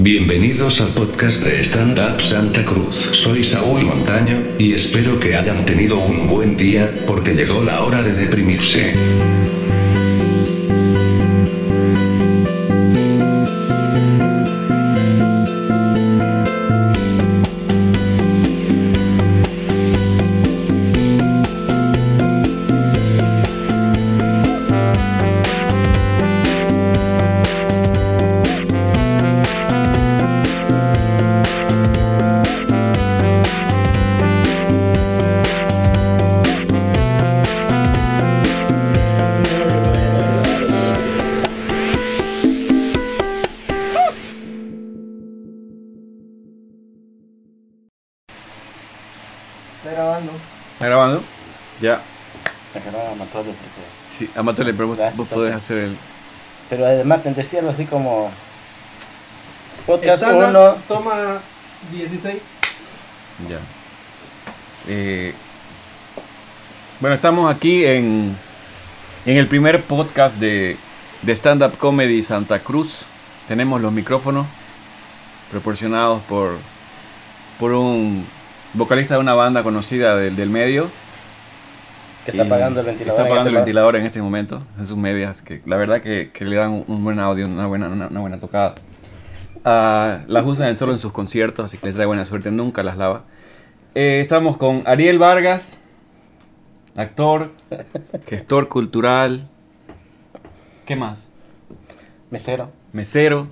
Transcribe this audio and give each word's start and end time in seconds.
Bienvenidos 0.00 0.80
al 0.80 0.88
podcast 0.94 1.44
de 1.44 1.60
Stand 1.60 1.98
Up 1.98 2.18
Santa 2.18 2.64
Cruz. 2.64 2.94
Soy 2.94 3.44
Saúl 3.44 3.82
Montaño, 3.82 4.38
y 4.58 4.72
espero 4.72 5.20
que 5.20 5.36
hayan 5.36 5.66
tenido 5.66 5.98
un 5.98 6.26
buen 6.28 6.56
día, 6.56 6.90
porque 7.06 7.34
llegó 7.34 7.62
la 7.62 7.84
hora 7.84 8.02
de 8.02 8.14
deprimirse. 8.14 8.94
Está 49.82 49.92
grabando. 49.92 50.32
¿Está 50.74 50.86
grabando? 50.86 51.22
Ya. 51.80 52.00
Es 52.74 52.82
que 52.82 52.90
no 52.90 52.98
haga 52.98 53.14
Matole, 53.16 53.50
porque- 53.50 53.92
Sí, 54.08 54.30
Amatole, 54.36 54.74
pero 54.74 54.88
vos, 54.88 54.98
vos 55.16 55.28
podés 55.28 55.54
hacer 55.54 55.78
el. 55.78 55.96
Pero 56.68 56.86
además 56.86 57.22
te 57.22 57.32
decía 57.32 57.60
algo 57.60 57.70
así 57.70 57.84
como. 57.86 58.30
Podcast 59.86 60.22
Estándar, 60.22 60.50
1. 60.50 60.76
Toma 60.86 61.40
16. 61.90 62.36
Ya. 63.48 63.58
Eh, 64.88 65.34
bueno, 67.00 67.16
estamos 67.16 67.52
aquí 67.54 67.84
en, 67.84 68.36
en 69.26 69.36
el 69.36 69.48
primer 69.48 69.82
podcast 69.82 70.36
de, 70.38 70.76
de 71.22 71.32
Stand 71.32 71.62
Up 71.64 71.76
Comedy 71.78 72.22
Santa 72.22 72.58
Cruz. 72.60 73.02
Tenemos 73.48 73.80
los 73.80 73.92
micrófonos 73.92 74.46
proporcionados 75.50 76.22
por, 76.22 76.56
por 77.58 77.72
un 77.72 78.24
vocalista 78.74 79.14
de 79.14 79.20
una 79.20 79.34
banda 79.34 79.62
conocida 79.62 80.16
del, 80.16 80.36
del 80.36 80.50
medio. 80.50 80.88
Que 82.24 82.30
está 82.30 82.44
apagando 82.44 82.80
el 82.80 82.86
ventilador. 82.86 83.20
Está 83.20 83.22
en 83.22 83.26
apagando 83.26 83.40
este 83.40 83.48
el 83.48 83.54
lado. 83.54 83.64
ventilador 83.64 83.96
en 83.96 84.06
este 84.06 84.22
momento, 84.22 84.62
en 84.78 84.86
sus 84.86 84.96
medias, 84.96 85.42
que 85.42 85.60
la 85.66 85.76
verdad 85.76 86.00
que, 86.00 86.30
que 86.32 86.44
le 86.44 86.56
dan 86.56 86.70
un, 86.70 86.84
un 86.86 87.04
buen 87.04 87.18
audio, 87.18 87.46
una 87.46 87.66
buena, 87.66 87.88
una, 87.88 88.06
una 88.06 88.20
buena 88.20 88.38
tocada. 88.38 88.74
Ah, 89.64 90.20
las 90.26 90.44
usan 90.44 90.74
solo 90.76 90.92
en 90.92 90.98
sus 90.98 91.12
conciertos, 91.12 91.64
así 91.64 91.78
que 91.78 91.86
les 91.86 91.94
trae 91.94 92.06
buena 92.06 92.24
suerte, 92.24 92.50
nunca 92.50 92.82
las 92.82 92.96
lava. 92.96 93.24
Eh, 93.94 94.20
estamos 94.20 94.56
con 94.56 94.82
Ariel 94.86 95.18
Vargas, 95.18 95.78
actor, 96.96 97.50
gestor 98.26 98.68
cultural. 98.68 99.48
¿Qué 100.86 100.96
más? 100.96 101.30
Mesero. 102.30 102.70
Mesero, 102.92 103.48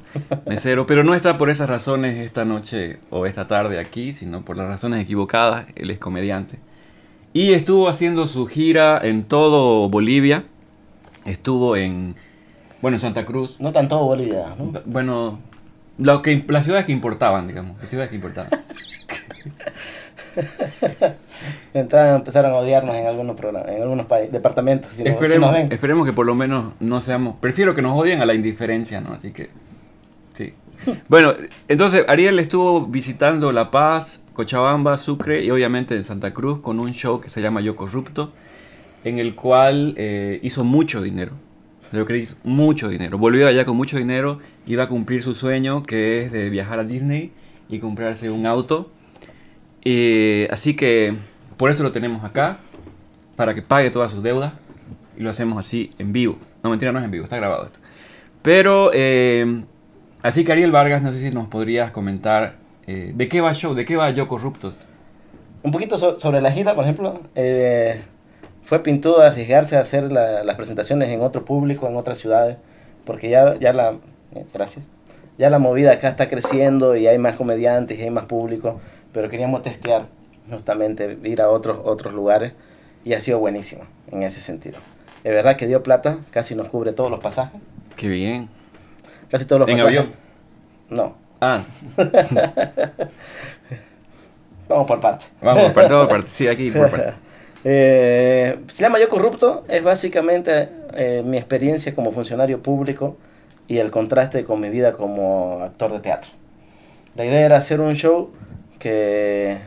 mesero, 0.46 0.86
pero 0.86 1.02
no 1.02 1.14
está 1.14 1.38
por 1.38 1.48
esas 1.48 1.68
razones 1.68 2.18
esta 2.18 2.44
noche 2.44 2.98
o 3.08 3.24
esta 3.24 3.46
tarde 3.46 3.78
aquí, 3.78 4.12
sino 4.12 4.44
por 4.44 4.56
las 4.56 4.68
razones 4.68 5.00
equivocadas. 5.00 5.66
Él 5.76 5.90
es 5.90 5.98
comediante. 5.98 6.58
Y 7.32 7.52
estuvo 7.52 7.88
haciendo 7.88 8.26
su 8.26 8.46
gira 8.46 8.98
en 9.02 9.24
todo 9.24 9.88
Bolivia. 9.88 10.44
Estuvo 11.24 11.76
en, 11.76 12.16
bueno, 12.82 12.96
en 12.96 13.00
Santa 13.00 13.24
Cruz. 13.24 13.60
No 13.60 13.72
tanto 13.72 13.98
Bolivia, 14.04 14.54
¿no? 14.58 14.72
Bueno, 14.84 15.38
lo 15.96 16.22
que, 16.22 16.44
las 16.48 16.64
ciudades 16.64 16.86
que 16.86 16.92
importaban, 16.92 17.46
digamos. 17.46 17.78
Las 17.78 17.88
ciudades 17.88 18.10
que 18.10 18.16
importaban. 18.16 18.50
Entraron, 21.74 22.16
empezaron 22.16 22.52
a 22.52 22.56
odiarnos 22.56 22.94
en 22.96 23.06
algunos 23.06 23.36
programas, 23.36 23.70
en 23.70 23.82
algunos 23.82 24.06
departamentos. 24.30 24.92
Si, 24.92 25.02
no- 25.02 25.10
si 25.10 25.14
esperemos, 25.14 25.56
esperemos 25.70 26.06
que 26.06 26.12
por 26.12 26.26
lo 26.26 26.34
menos 26.34 26.72
no 26.80 27.00
seamos... 27.00 27.38
Prefiero 27.40 27.74
que 27.74 27.82
nos 27.82 27.96
odien 27.96 28.20
a 28.20 28.26
la 28.26 28.34
indiferencia, 28.34 29.00
¿no? 29.00 29.12
Así 29.12 29.32
que... 29.32 29.50
Sí. 30.34 30.54
Bueno, 31.08 31.34
entonces 31.68 32.04
Ariel 32.08 32.38
estuvo 32.38 32.86
visitando 32.86 33.52
La 33.52 33.70
Paz, 33.70 34.22
Cochabamba, 34.32 34.96
Sucre 34.98 35.44
y 35.44 35.50
obviamente 35.50 35.94
en 35.94 36.02
Santa 36.02 36.32
Cruz 36.32 36.60
con 36.60 36.80
un 36.80 36.92
show 36.92 37.20
que 37.20 37.28
se 37.28 37.42
llama 37.42 37.60
Yo 37.60 37.76
Corrupto, 37.76 38.32
en 39.04 39.18
el 39.18 39.34
cual 39.34 39.94
eh, 39.96 40.40
hizo 40.42 40.64
mucho 40.64 41.02
dinero. 41.02 41.32
Yo 41.92 42.04
creo 42.06 42.18
que 42.18 42.22
hizo 42.22 42.36
mucho 42.44 42.88
dinero. 42.88 43.18
Volvió 43.18 43.46
allá 43.48 43.64
con 43.66 43.76
mucho 43.76 43.96
dinero, 43.98 44.38
iba 44.66 44.84
a 44.84 44.88
cumplir 44.88 45.22
su 45.22 45.34
sueño 45.34 45.82
que 45.82 46.22
es 46.24 46.32
de 46.32 46.48
viajar 46.48 46.78
a 46.78 46.84
Disney 46.84 47.32
y 47.68 47.78
comprarse 47.80 48.30
un 48.30 48.46
auto. 48.46 48.90
Eh, 49.84 50.48
así 50.50 50.74
que 50.76 51.14
por 51.56 51.70
eso 51.70 51.82
lo 51.82 51.92
tenemos 51.92 52.24
acá, 52.24 52.58
para 53.36 53.54
que 53.54 53.62
pague 53.62 53.90
todas 53.90 54.10
sus 54.10 54.22
deudas. 54.22 54.52
Y 55.16 55.22
lo 55.22 55.30
hacemos 55.30 55.58
así 55.58 55.92
en 55.98 56.12
vivo. 56.12 56.38
No, 56.62 56.70
mentira, 56.70 56.92
no 56.92 56.98
es 56.98 57.04
en 57.04 57.10
vivo, 57.10 57.24
está 57.24 57.36
grabado 57.36 57.64
esto. 57.66 57.78
Pero, 58.42 58.90
eh, 58.94 59.62
así 60.22 60.44
que 60.44 60.52
Ariel 60.52 60.72
Vargas, 60.72 61.02
no 61.02 61.12
sé 61.12 61.18
si 61.18 61.30
nos 61.30 61.48
podrías 61.48 61.90
comentar 61.90 62.54
eh, 62.86 63.12
de 63.14 63.28
qué 63.28 63.40
va 63.40 63.50
el 63.50 63.56
show, 63.56 63.74
de 63.74 63.84
qué 63.84 63.96
va 63.96 64.10
Yo 64.10 64.26
Corruptos. 64.28 64.80
Un 65.62 65.72
poquito 65.72 65.98
so- 65.98 66.18
sobre 66.18 66.40
la 66.40 66.50
gira, 66.50 66.74
por 66.74 66.84
ejemplo. 66.84 67.20
eh, 67.34 68.00
fue 68.62 68.82
pintudo 68.82 69.20
arriesgarse 69.20 69.76
a 69.76 69.80
hacer 69.80 70.10
la- 70.12 70.42
las 70.44 70.56
presentaciones 70.56 71.08
en 71.10 71.20
otro 71.20 71.44
público, 71.44 71.86
en 71.88 71.96
otras 71.96 72.18
ciudades. 72.18 72.56
Porque 73.04 73.28
ya, 73.28 73.58
ya 73.58 73.72
la. 73.74 73.96
eh, 74.34 74.44
gracias. 74.54 74.86
Ya 75.38 75.50
la 75.50 75.58
movida 75.58 75.92
acá 75.92 76.08
está 76.08 76.28
creciendo 76.28 76.96
y 76.96 77.06
hay 77.06 77.18
más 77.18 77.36
comediantes 77.36 77.98
y 77.98 78.02
hay 78.02 78.10
más 78.10 78.26
público. 78.26 78.80
Pero 79.12 79.28
queríamos 79.28 79.62
testear, 79.62 80.06
justamente, 80.50 81.18
ir 81.24 81.40
a 81.42 81.50
otros, 81.50 81.78
otros 81.84 82.14
lugares. 82.14 82.52
Y 83.04 83.14
ha 83.14 83.20
sido 83.20 83.38
buenísimo 83.38 83.82
en 84.10 84.22
ese 84.22 84.40
sentido. 84.40 84.78
Es 85.24 85.32
verdad 85.32 85.56
que 85.56 85.66
dio 85.66 85.82
plata, 85.82 86.18
casi 86.30 86.54
nos 86.54 86.68
cubre 86.68 86.92
todos 86.92 87.10
los 87.10 87.20
pasajes. 87.20 87.60
Qué 87.96 88.08
bien. 88.08 88.48
Casi 89.30 89.46
todos 89.46 89.60
los 89.60 89.68
¿En 89.68 89.76
pasajes. 89.76 89.98
avión? 89.98 90.14
No, 90.90 91.14
Ah, 91.42 91.62
vamos 94.68 94.86
por 94.86 95.00
parte. 95.00 95.24
vamos, 95.42 95.64
por 95.64 95.72
parte, 95.74 95.92
vamos 95.92 96.06
por 96.08 96.16
parte. 96.18 96.30
Sí, 96.30 96.48
aquí 96.48 96.70
por 96.70 96.90
parte. 96.90 97.14
Eh, 97.62 98.58
se 98.68 98.80
llama 98.82 98.98
Yo 98.98 99.06
Corrupto, 99.10 99.64
es 99.68 99.82
básicamente 99.82 100.70
eh, 100.94 101.22
mi 101.22 101.36
experiencia 101.36 101.94
como 101.94 102.10
funcionario 102.10 102.62
público 102.62 103.18
y 103.68 103.76
el 103.76 103.90
contraste 103.90 104.44
con 104.44 104.60
mi 104.60 104.70
vida 104.70 104.94
como 104.94 105.60
actor 105.62 105.92
de 105.92 106.00
teatro. 106.00 106.30
La 107.16 107.26
idea 107.26 107.40
era 107.44 107.58
hacer 107.58 107.82
un 107.82 107.92
show 107.96 108.30
que, 108.80 109.58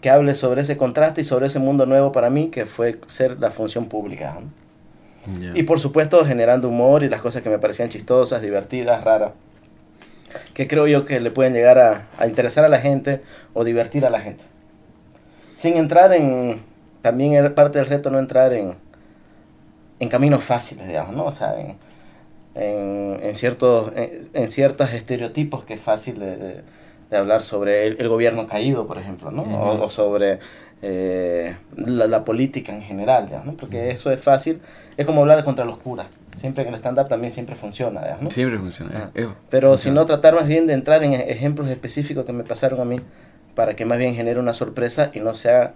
que 0.00 0.08
hable 0.08 0.34
sobre 0.34 0.62
ese 0.62 0.78
contraste 0.78 1.20
y 1.20 1.24
sobre 1.24 1.46
ese 1.46 1.58
mundo 1.58 1.84
nuevo 1.84 2.10
para 2.12 2.30
mí, 2.30 2.48
que 2.48 2.64
fue 2.64 2.98
ser 3.06 3.38
la 3.38 3.50
función 3.50 3.86
pública. 3.88 4.38
Y 5.54 5.62
por 5.64 5.78
supuesto 5.78 6.24
generando 6.24 6.68
humor 6.68 7.04
y 7.04 7.08
las 7.10 7.20
cosas 7.20 7.42
que 7.42 7.50
me 7.50 7.58
parecían 7.58 7.90
chistosas, 7.90 8.40
divertidas, 8.42 9.04
raras, 9.04 9.32
que 10.54 10.66
creo 10.66 10.86
yo 10.86 11.04
que 11.04 11.20
le 11.20 11.30
pueden 11.30 11.52
llegar 11.52 11.78
a, 11.78 12.06
a 12.18 12.26
interesar 12.26 12.64
a 12.64 12.68
la 12.68 12.78
gente 12.80 13.20
o 13.52 13.62
divertir 13.64 14.04
a 14.06 14.10
la 14.10 14.20
gente. 14.20 14.44
Sin 15.56 15.76
entrar 15.76 16.12
en, 16.12 16.62
también 17.02 17.34
era 17.34 17.54
parte 17.54 17.78
del 17.78 17.86
reto 17.86 18.10
no 18.10 18.18
entrar 18.18 18.52
en, 18.52 18.74
en 20.00 20.08
caminos 20.08 20.42
fáciles, 20.42 20.88
digamos, 20.88 21.14
¿no? 21.14 21.24
O 21.26 21.32
sea, 21.32 21.60
en, 21.60 21.76
en, 22.56 23.18
en 23.22 23.34
ciertos, 23.36 23.92
en, 23.94 24.10
en 24.34 24.48
ciertos 24.48 24.92
estereotipos 24.92 25.64
que 25.64 25.74
es 25.74 25.80
fácil 25.80 26.18
de, 26.18 26.36
de- 26.36 26.62
de 27.12 27.18
hablar 27.18 27.42
sobre 27.44 27.86
el, 27.86 27.96
el 28.00 28.08
gobierno 28.08 28.46
caído, 28.48 28.86
por 28.88 28.98
ejemplo, 28.98 29.30
¿no? 29.30 29.42
o, 29.82 29.88
sobre 29.88 30.40
eh, 30.82 31.54
la, 31.76 32.06
la 32.08 32.24
política 32.24 32.74
en 32.74 32.82
general, 32.82 33.26
digamos, 33.26 33.46
¿no? 33.46 33.52
Porque 33.54 33.90
eso 33.90 34.10
es 34.10 34.20
fácil, 34.20 34.60
es 34.96 35.06
como 35.06 35.20
hablar 35.20 35.44
contra 35.44 35.64
los 35.64 35.80
curas. 35.80 36.06
Siempre 36.36 36.62
en 36.64 36.70
el 36.70 36.74
stand-up 36.76 37.08
también 37.08 37.30
siempre 37.30 37.54
funciona, 37.54 38.00
digamos, 38.00 38.22
¿no? 38.24 38.30
Siempre 38.30 38.58
funciona. 38.58 39.10
Eh, 39.14 39.28
Pero 39.50 39.68
funciona. 39.68 39.78
si 39.78 39.90
no, 40.00 40.04
tratar 40.06 40.34
más 40.34 40.46
bien 40.48 40.66
de 40.66 40.72
entrar 40.72 41.04
en 41.04 41.12
e- 41.12 41.30
ejemplos 41.30 41.68
específicos 41.68 42.24
que 42.24 42.32
me 42.32 42.42
pasaron 42.42 42.80
a 42.80 42.84
mí 42.84 42.96
para 43.54 43.76
que 43.76 43.84
más 43.84 43.98
bien 43.98 44.14
genere 44.14 44.40
una 44.40 44.54
sorpresa 44.54 45.10
y 45.14 45.20
no 45.20 45.34
sea 45.34 45.74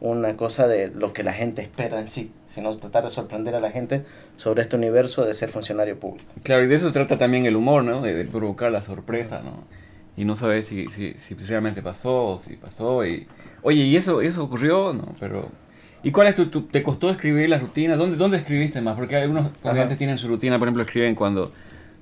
una 0.00 0.36
cosa 0.36 0.66
de 0.66 0.88
lo 0.88 1.12
que 1.12 1.22
la 1.24 1.32
gente 1.34 1.60
espera 1.60 2.00
en 2.00 2.08
sí, 2.08 2.32
sino 2.48 2.74
tratar 2.76 3.04
de 3.04 3.10
sorprender 3.10 3.54
a 3.56 3.60
la 3.60 3.70
gente 3.70 4.02
sobre 4.36 4.62
este 4.62 4.76
universo 4.76 5.24
de 5.26 5.34
ser 5.34 5.50
funcionario 5.50 5.98
público. 6.00 6.32
Claro, 6.44 6.64
y 6.64 6.68
de 6.68 6.74
eso 6.76 6.86
se 6.88 6.94
trata 6.94 7.18
también 7.18 7.44
el 7.46 7.56
humor, 7.56 7.84
¿no? 7.84 8.00
De, 8.00 8.14
de 8.14 8.24
provocar 8.24 8.72
la 8.72 8.80
sorpresa, 8.80 9.42
¿no? 9.44 9.64
Y 10.18 10.24
no 10.24 10.34
saber 10.34 10.62
si, 10.64 10.88
si, 10.88 11.14
si 11.14 11.34
realmente 11.34 11.80
pasó 11.80 12.26
o 12.30 12.38
si 12.38 12.56
pasó. 12.56 13.06
Y, 13.06 13.26
oye, 13.62 13.82
¿y 13.82 13.96
eso, 13.96 14.20
eso 14.20 14.42
ocurrió? 14.44 14.92
No, 14.92 15.14
pero... 15.20 15.48
¿Y 16.02 16.10
cuál 16.10 16.26
es 16.26 16.34
tu, 16.34 16.46
tu- 16.46 16.62
te 16.62 16.82
costó 16.82 17.08
escribir 17.10 17.48
la 17.48 17.58
rutina? 17.58 17.96
¿Dónde, 17.96 18.16
¿Dónde 18.16 18.36
escribiste 18.36 18.80
más? 18.80 18.96
Porque 18.96 19.16
algunos 19.16 19.48
comediantes 19.62 19.96
tienen 19.96 20.18
su 20.18 20.26
rutina, 20.28 20.58
por 20.58 20.66
ejemplo, 20.68 20.82
escriben 20.82 21.14
cuando 21.14 21.52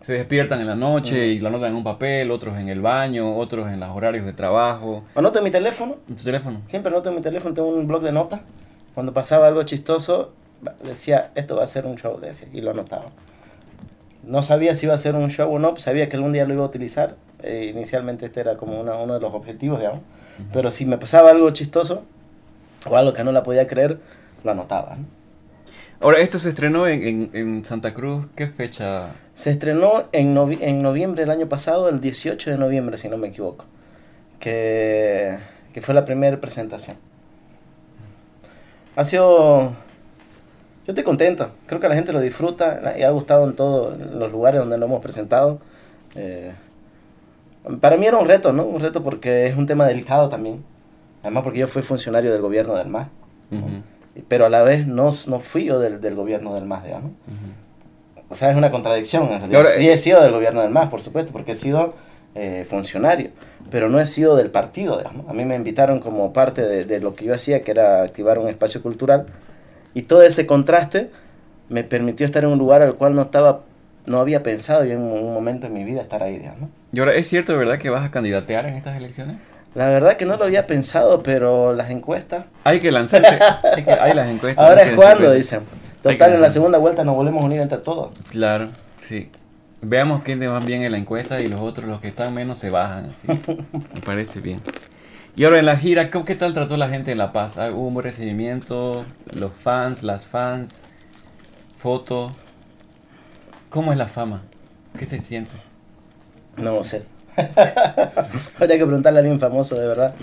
se 0.00 0.14
despiertan 0.14 0.60
en 0.60 0.66
la 0.66 0.74
noche 0.76 1.26
y 1.28 1.38
la 1.40 1.48
anotan 1.50 1.70
en 1.70 1.76
un 1.76 1.84
papel, 1.84 2.30
otros 2.30 2.56
en 2.58 2.68
el 2.70 2.80
baño, 2.80 3.36
otros 3.36 3.68
en 3.68 3.80
los 3.80 3.90
horarios 3.90 4.24
de 4.24 4.32
trabajo. 4.32 5.02
Anoto 5.14 5.38
en 5.38 5.44
mi 5.44 5.50
teléfono, 5.50 5.96
¿En 6.08 6.16
tu 6.16 6.24
teléfono? 6.24 6.60
siempre 6.66 6.90
anoto 6.92 7.08
en 7.10 7.16
mi 7.16 7.22
teléfono, 7.22 7.54
tengo 7.54 7.68
un 7.68 7.86
blog 7.86 8.02
de 8.02 8.12
notas. 8.12 8.40
Cuando 8.94 9.12
pasaba 9.12 9.46
algo 9.48 9.62
chistoso, 9.64 10.32
decía, 10.84 11.30
esto 11.34 11.56
va 11.56 11.64
a 11.64 11.66
ser 11.66 11.86
un 11.86 11.96
show, 11.96 12.18
decía, 12.20 12.48
y 12.52 12.60
lo 12.62 12.70
anotaba. 12.70 13.06
No 14.26 14.42
sabía 14.42 14.76
si 14.76 14.86
iba 14.86 14.94
a 14.94 14.98
ser 14.98 15.14
un 15.14 15.30
show 15.30 15.52
o 15.54 15.58
no, 15.58 15.70
pues 15.70 15.84
sabía 15.84 16.08
que 16.08 16.16
algún 16.16 16.32
día 16.32 16.44
lo 16.46 16.54
iba 16.54 16.62
a 16.62 16.66
utilizar. 16.66 17.16
Eh, 17.42 17.70
inicialmente 17.74 18.26
este 18.26 18.40
era 18.40 18.56
como 18.56 18.80
una, 18.80 18.96
uno 18.96 19.14
de 19.14 19.20
los 19.20 19.32
objetivos, 19.34 19.78
digamos. 19.80 20.00
Pero 20.52 20.70
si 20.70 20.84
me 20.84 20.98
pasaba 20.98 21.30
algo 21.30 21.48
chistoso 21.50 22.02
o 22.88 22.96
algo 22.96 23.12
que 23.14 23.24
no 23.24 23.32
la 23.32 23.42
podía 23.42 23.66
creer, 23.66 23.98
lo 24.44 24.50
anotaba. 24.50 24.96
¿no? 24.96 25.04
Ahora, 26.00 26.20
esto 26.20 26.38
se 26.38 26.50
estrenó 26.50 26.86
en, 26.86 27.02
en, 27.02 27.30
en 27.32 27.64
Santa 27.64 27.94
Cruz. 27.94 28.26
¿Qué 28.36 28.48
fecha? 28.48 29.12
Se 29.32 29.48
estrenó 29.50 30.04
en, 30.12 30.34
novi- 30.36 30.58
en 30.60 30.82
noviembre 30.82 31.22
del 31.22 31.30
año 31.30 31.48
pasado, 31.48 31.88
el 31.88 32.00
18 32.02 32.50
de 32.50 32.58
noviembre, 32.58 32.98
si 32.98 33.08
no 33.08 33.16
me 33.16 33.28
equivoco. 33.28 33.64
Que, 34.40 35.38
que 35.72 35.80
fue 35.80 35.94
la 35.94 36.04
primera 36.04 36.38
presentación. 36.40 36.98
Ha 38.94 39.04
sido... 39.04 39.72
Yo 40.86 40.92
estoy 40.92 41.04
contento. 41.04 41.50
Creo 41.66 41.80
que 41.80 41.88
la 41.88 41.94
gente 41.96 42.12
lo 42.12 42.20
disfruta 42.20 42.94
y 42.96 43.02
ha 43.02 43.10
gustado 43.10 43.44
en 43.44 43.54
todos 43.56 43.98
los 43.98 44.30
lugares 44.30 44.60
donde 44.60 44.78
lo 44.78 44.86
hemos 44.86 45.00
presentado. 45.00 45.58
Eh, 46.14 46.52
para 47.80 47.96
mí 47.96 48.06
era 48.06 48.16
un 48.18 48.26
reto, 48.28 48.52
¿no? 48.52 48.64
Un 48.64 48.80
reto 48.80 49.02
porque 49.02 49.46
es 49.46 49.56
un 49.56 49.66
tema 49.66 49.86
delicado 49.86 50.28
también. 50.28 50.62
Además 51.22 51.42
porque 51.42 51.58
yo 51.58 51.66
fui 51.66 51.82
funcionario 51.82 52.30
del 52.32 52.40
gobierno 52.40 52.74
del 52.76 52.86
MAS. 52.86 53.08
Ujú, 53.50 53.82
Pero 54.28 54.46
a 54.46 54.48
la 54.48 54.62
vez 54.62 54.86
no, 54.86 55.10
no 55.26 55.40
fui 55.40 55.64
yo 55.64 55.80
del, 55.80 56.00
del 56.00 56.14
gobierno 56.14 56.54
del 56.54 56.64
MAS, 56.66 56.84
digamos. 56.84 57.10
ujú. 57.10 58.22
O 58.28 58.34
sea, 58.34 58.50
es 58.50 58.56
una 58.56 58.70
contradicción 58.70 59.24
en 59.24 59.38
realidad. 59.40 59.56
Ahora, 59.56 59.68
sí 59.70 59.88
eh, 59.88 59.92
he 59.92 59.96
sido 59.98 60.22
del 60.22 60.32
gobierno 60.32 60.60
del 60.60 60.70
MAS, 60.70 60.88
por 60.88 61.00
supuesto, 61.00 61.32
porque 61.32 61.52
he 61.52 61.54
sido 61.56 61.94
eh, 62.36 62.64
funcionario, 62.68 63.30
pero 63.70 63.88
no 63.88 63.98
he 64.00 64.06
sido 64.06 64.36
del 64.36 64.50
partido, 64.50 64.98
digamos. 64.98 65.28
A 65.28 65.32
mí 65.32 65.44
me 65.44 65.56
invitaron 65.56 66.00
como 66.00 66.32
parte 66.32 66.62
de, 66.62 66.84
de 66.84 67.00
lo 67.00 67.14
que 67.14 67.24
yo 67.24 67.34
hacía, 67.34 67.62
que 67.62 67.70
era 67.72 68.02
activar 68.02 68.38
un 68.38 68.48
espacio 68.48 68.82
cultural, 68.82 69.26
y 69.96 70.02
todo 70.02 70.22
ese 70.22 70.46
contraste 70.46 71.10
me 71.70 71.82
permitió 71.84 72.26
estar 72.26 72.44
en 72.44 72.50
un 72.50 72.58
lugar 72.58 72.82
al 72.82 72.94
cual 72.96 73.14
no 73.14 73.22
estaba, 73.22 73.62
no 74.04 74.20
había 74.20 74.42
pensado 74.42 74.84
yo 74.84 74.92
en 74.92 75.00
un 75.00 75.32
momento 75.32 75.66
en 75.68 75.72
mi 75.72 75.84
vida 75.84 76.02
estar 76.02 76.22
ahí, 76.22 76.38
digamos. 76.38 76.68
Y 76.92 76.98
ahora, 77.00 77.14
¿es 77.14 77.26
cierto 77.26 77.52
de 77.52 77.58
verdad 77.58 77.78
que 77.78 77.88
vas 77.88 78.04
a 78.04 78.10
candidatear 78.10 78.66
en 78.66 78.74
estas 78.74 78.96
elecciones? 78.96 79.38
La 79.74 79.88
verdad 79.88 80.18
que 80.18 80.26
no 80.26 80.36
lo 80.36 80.44
había 80.44 80.66
pensado, 80.66 81.22
pero 81.22 81.72
las 81.74 81.88
encuestas... 81.90 82.44
Hay 82.64 82.78
que 82.78 82.92
lanzarse. 82.92 83.38
hay, 83.74 83.84
que- 83.84 83.90
hay 83.92 84.12
las 84.14 84.28
encuestas. 84.28 84.62
Ahora 84.68 84.82
es 84.82 84.94
cuando, 84.94 85.32
dicen. 85.32 85.60
Total, 86.02 86.34
en 86.34 86.40
la 86.42 86.50
segunda 86.50 86.76
vuelta 86.78 87.02
nos 87.02 87.16
volvemos 87.16 87.42
a 87.42 87.46
unir 87.46 87.60
entre 87.62 87.78
todos. 87.78 88.14
Claro, 88.30 88.68
sí. 89.00 89.30
Veamos 89.80 90.22
quién 90.22 90.38
te 90.40 90.46
va 90.46 90.60
bien 90.60 90.82
en 90.82 90.92
la 90.92 90.98
encuesta 90.98 91.40
y 91.40 91.48
los 91.48 91.60
otros, 91.60 91.88
los 91.88 92.00
que 92.00 92.08
están 92.08 92.32
menos, 92.34 92.58
se 92.58 92.70
bajan. 92.70 93.10
Así. 93.10 93.26
Me 93.94 94.00
parece 94.04 94.40
bien. 94.40 94.60
Y 95.36 95.44
ahora 95.44 95.58
en 95.58 95.66
la 95.66 95.76
gira, 95.76 96.10
¿cómo, 96.10 96.24
¿qué 96.24 96.34
tal 96.34 96.54
trató 96.54 96.76
la 96.78 96.88
gente 96.88 97.12
en 97.12 97.18
La 97.18 97.32
Paz? 97.32 97.58
Ah, 97.58 97.70
¿Hubo 97.70 97.88
un 97.88 97.94
buen 97.94 98.04
recibimiento? 98.04 99.04
¿Los 99.34 99.52
fans, 99.52 100.02
las 100.02 100.24
fans? 100.24 100.80
¿Fotos? 101.76 102.32
¿Cómo 103.68 103.92
es 103.92 103.98
la 103.98 104.06
fama? 104.06 104.42
¿Qué 104.98 105.04
se 105.04 105.18
siente? 105.20 105.50
No 106.56 106.82
sé. 106.84 107.02
Habría 108.58 108.78
que 108.78 108.86
preguntarle 108.86 109.18
a 109.18 109.20
alguien 109.20 109.38
famoso, 109.38 109.74
de 109.78 109.86
verdad. 109.86 110.14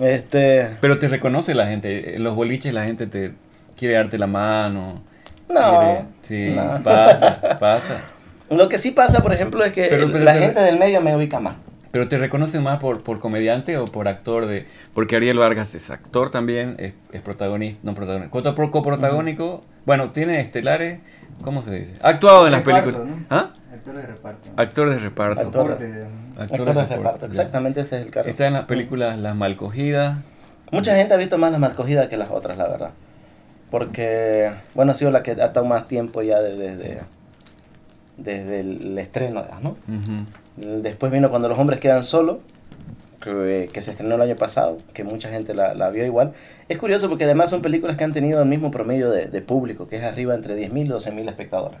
Este, 0.00 0.68
Pero 0.80 0.98
te 0.98 1.06
reconoce 1.06 1.54
la 1.54 1.66
gente. 1.68 2.16
En 2.16 2.24
los 2.24 2.34
boliches 2.34 2.74
la 2.74 2.84
gente 2.84 3.06
te 3.06 3.34
quiere 3.76 3.94
darte 3.94 4.18
la 4.18 4.26
mano. 4.26 5.00
No, 5.48 5.78
quiere- 5.80 6.04
sí, 6.22 6.56
no. 6.56 6.82
pasa, 6.82 7.40
pasa. 7.60 8.00
lo 8.50 8.68
que 8.68 8.78
sí 8.78 8.90
pasa, 8.90 9.22
por 9.22 9.32
ejemplo, 9.32 9.62
es 9.64 9.72
que 9.72 9.84
Pero- 9.88 10.10
pero 10.10 10.24
la 10.24 10.32
te- 10.34 10.40
gente 10.40 10.60
del 10.60 10.76
medio 10.78 11.00
me 11.00 11.14
ubica 11.14 11.38
más. 11.38 11.54
Pero 11.92 12.06
te 12.08 12.18
reconocen 12.18 12.62
más 12.62 12.78
por, 12.78 13.02
por 13.02 13.18
comediante 13.18 13.76
o 13.76 13.84
por 13.84 14.06
actor 14.06 14.46
de. 14.46 14.66
Porque 14.94 15.16
Ariel 15.16 15.38
Vargas 15.38 15.74
es 15.74 15.90
actor 15.90 16.30
también, 16.30 16.76
es, 16.78 16.94
es 17.12 17.20
protagonista, 17.20 17.80
no 17.82 17.94
protagonista. 17.94 18.30
Coto- 18.30 18.54
pro- 18.54 18.70
coprotagónico. 18.70 19.60
Bueno, 19.86 20.10
tiene 20.10 20.40
estelares. 20.40 21.00
¿Cómo 21.42 21.62
se 21.62 21.70
dice? 21.72 21.94
Ha 22.02 22.10
actuado 22.10 22.46
en 22.46 22.52
las 22.52 22.64
Reparto, 22.64 22.90
películas. 22.92 23.18
¿no? 23.18 23.26
¿Ah? 23.30 23.52
Actor 23.72 23.94
de 23.96 24.02
reparto. 24.06 24.50
Actores 24.56 24.94
de 24.96 25.00
reparto. 25.00 25.40
Actor. 25.40 25.72
Actores 25.72 25.96
Actor 26.52 26.74
de 26.88 26.96
reparto, 26.96 27.26
exactamente 27.26 27.80
ese 27.80 27.98
es 28.00 28.06
el 28.06 28.12
cargo. 28.12 28.28
Está 28.30 28.46
en 28.46 28.52
las 28.52 28.66
películas 28.66 29.18
Las 29.18 29.34
Malcogidas. 29.34 30.18
Mucha 30.70 30.94
gente 30.94 31.14
ha 31.14 31.16
visto 31.16 31.38
más 31.38 31.50
las 31.50 31.60
malcogidas 31.60 32.08
que 32.08 32.16
las 32.16 32.30
otras, 32.30 32.56
la 32.56 32.68
verdad. 32.68 32.90
Porque, 33.70 34.50
bueno, 34.74 34.92
ha 34.92 34.94
sido 34.94 35.10
la 35.10 35.22
que 35.22 35.30
ha 35.32 35.46
estado 35.46 35.64
más 35.66 35.86
tiempo 35.88 36.22
ya 36.22 36.40
desde, 36.40 36.76
desde, 36.76 37.02
desde 38.22 38.60
el 38.60 38.98
estreno, 38.98 39.44
¿no? 39.62 39.70
Ujú. 39.70 40.80
Después 40.82 41.10
vino 41.12 41.30
Cuando 41.30 41.48
los 41.48 41.58
hombres 41.58 41.80
quedan 41.80 42.04
solos, 42.04 42.38
que, 43.20 43.68
que 43.72 43.82
se 43.82 43.90
estrenó 43.90 44.14
el 44.14 44.22
año 44.22 44.36
pasado, 44.36 44.76
que 44.94 45.04
mucha 45.04 45.28
gente 45.28 45.54
la, 45.54 45.74
la 45.74 45.90
vio 45.90 46.04
igual. 46.06 46.32
Es 46.68 46.78
curioso 46.78 47.08
porque 47.08 47.24
además 47.24 47.50
son 47.50 47.60
películas 47.62 47.96
que 47.96 48.04
han 48.04 48.12
tenido 48.12 48.42
el 48.42 48.48
mismo 48.48 48.70
promedio 48.70 49.10
de, 49.10 49.26
de 49.26 49.42
público, 49.42 49.86
que 49.88 49.96
es 49.96 50.02
arriba 50.04 50.34
entre 50.34 50.56
10.000 50.56 50.86
y 50.86 50.88
12.000 50.88 51.28
espectadores. 51.28 51.78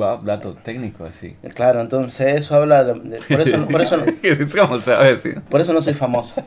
Va, 0.00 0.20
dato 0.22 0.54
técnico 0.54 1.04
así. 1.04 1.34
Claro, 1.54 1.80
entonces 1.80 2.36
eso 2.36 2.54
habla 2.54 2.84
de... 2.84 2.94
de- 2.94 3.18
por, 3.18 3.40
eso, 3.40 3.66
por, 3.66 3.80
eso, 3.80 3.96
por 5.50 5.60
eso 5.60 5.72
no 5.72 5.82
soy 5.82 5.94
famoso. 5.94 6.44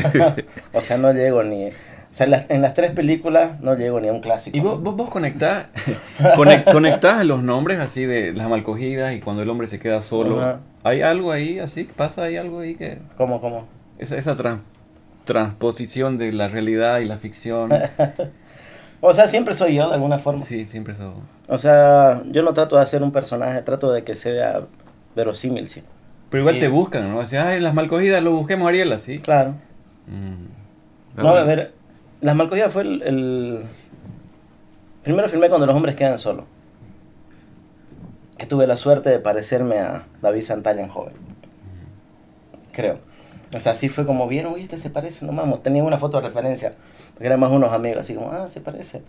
o 0.72 0.80
sea, 0.80 0.96
no 0.96 1.12
llego 1.12 1.42
ni... 1.42 1.70
O 2.10 2.14
sea, 2.14 2.24
en 2.24 2.30
las, 2.32 2.50
en 2.50 2.60
las 2.62 2.74
tres 2.74 2.90
películas 2.90 3.60
no 3.60 3.76
llego 3.76 4.00
ni 4.00 4.08
a 4.08 4.12
un 4.12 4.20
clásico. 4.20 4.56
¿Y 4.56 4.60
vos, 4.60 4.82
vos, 4.82 4.96
vos 4.96 5.08
conectás, 5.10 5.66
conec- 6.36 6.70
conectás 6.72 7.24
los 7.24 7.42
nombres 7.42 7.78
así 7.78 8.04
de 8.04 8.32
las 8.32 8.48
malcogidas 8.48 9.14
y 9.14 9.20
cuando 9.20 9.42
el 9.42 9.48
hombre 9.50 9.66
se 9.68 9.78
queda 9.78 10.02
solo? 10.02 10.58
¿Hay 10.82 11.02
algo 11.02 11.30
ahí 11.30 11.58
así? 11.60 11.84
¿Pasa 11.84 12.24
ahí 12.24 12.36
algo 12.36 12.60
ahí 12.60 12.74
que... 12.74 12.98
¿Cómo, 13.16 13.40
cómo? 13.40 13.66
Esa, 13.98 14.16
esa 14.16 14.34
tran- 14.36 14.60
transposición 15.24 16.18
de 16.18 16.32
la 16.32 16.48
realidad 16.48 16.98
y 17.00 17.04
la 17.04 17.16
ficción. 17.18 17.70
O 19.02 19.14
sea, 19.14 19.28
siempre 19.28 19.54
soy 19.54 19.76
yo 19.76 19.88
de 19.88 19.94
alguna 19.94 20.18
forma. 20.18 20.44
Sí, 20.44 20.66
siempre 20.66 20.92
eso. 20.92 21.14
O 21.48 21.56
sea, 21.56 22.20
yo 22.26 22.42
no 22.42 22.52
trato 22.52 22.76
de 22.76 22.82
hacer 22.82 23.02
un 23.02 23.12
personaje, 23.12 23.62
trato 23.62 23.90
de 23.92 24.04
que 24.04 24.14
sea 24.14 24.64
verosímil, 25.16 25.68
sí. 25.68 25.82
Pero 26.28 26.42
igual 26.42 26.56
Y- 26.56 26.60
te 26.60 26.68
buscan, 26.68 27.10
¿no? 27.10 27.18
Así, 27.18 27.34
ay, 27.36 27.60
las 27.60 27.72
malcogidas 27.72 28.22
lo 28.22 28.32
busquemos 28.32 28.68
Ariel 28.68 28.92
así. 28.92 29.18
Claro. 29.20 29.54
Mm. 30.06 31.16
No, 31.22 31.28
a 31.30 31.44
ver, 31.44 31.72
Las 32.20 32.36
Malcogidas 32.36 32.72
fue 32.72 32.82
el, 32.82 33.64
Primero 35.02 35.28
filmé 35.28 35.48
cuando 35.48 35.66
los 35.66 35.74
hombres 35.74 35.96
quedan 35.96 36.18
solos. 36.18 36.44
Que 38.36 38.46
tuve 38.46 38.66
la 38.66 38.76
suerte 38.76 39.08
de 39.08 39.18
parecerme 39.18 39.78
a 39.78 40.06
David 40.20 40.42
Santalla 40.42 40.82
en 40.82 40.88
joven. 40.88 41.14
Creo. 42.72 42.98
O 43.54 43.60
sea, 43.60 43.72
así 43.72 43.88
fue 43.88 44.06
como 44.06 44.28
vieron, 44.28 44.54
oye, 44.54 44.62
este 44.62 44.76
se 44.76 44.90
parece, 44.90 45.24
no 45.24 45.32
vamos. 45.32 45.62
Tenía 45.62 45.82
una 45.82 45.98
foto 45.98 46.20
de 46.20 46.28
referencia. 46.28 46.74
Porque 47.14 47.26
eran 47.26 47.40
más 47.40 47.50
unos 47.50 47.72
amigos, 47.72 48.00
así 48.00 48.14
como, 48.14 48.30
ah, 48.30 48.48
se 48.48 48.60
parece. 48.60 49.02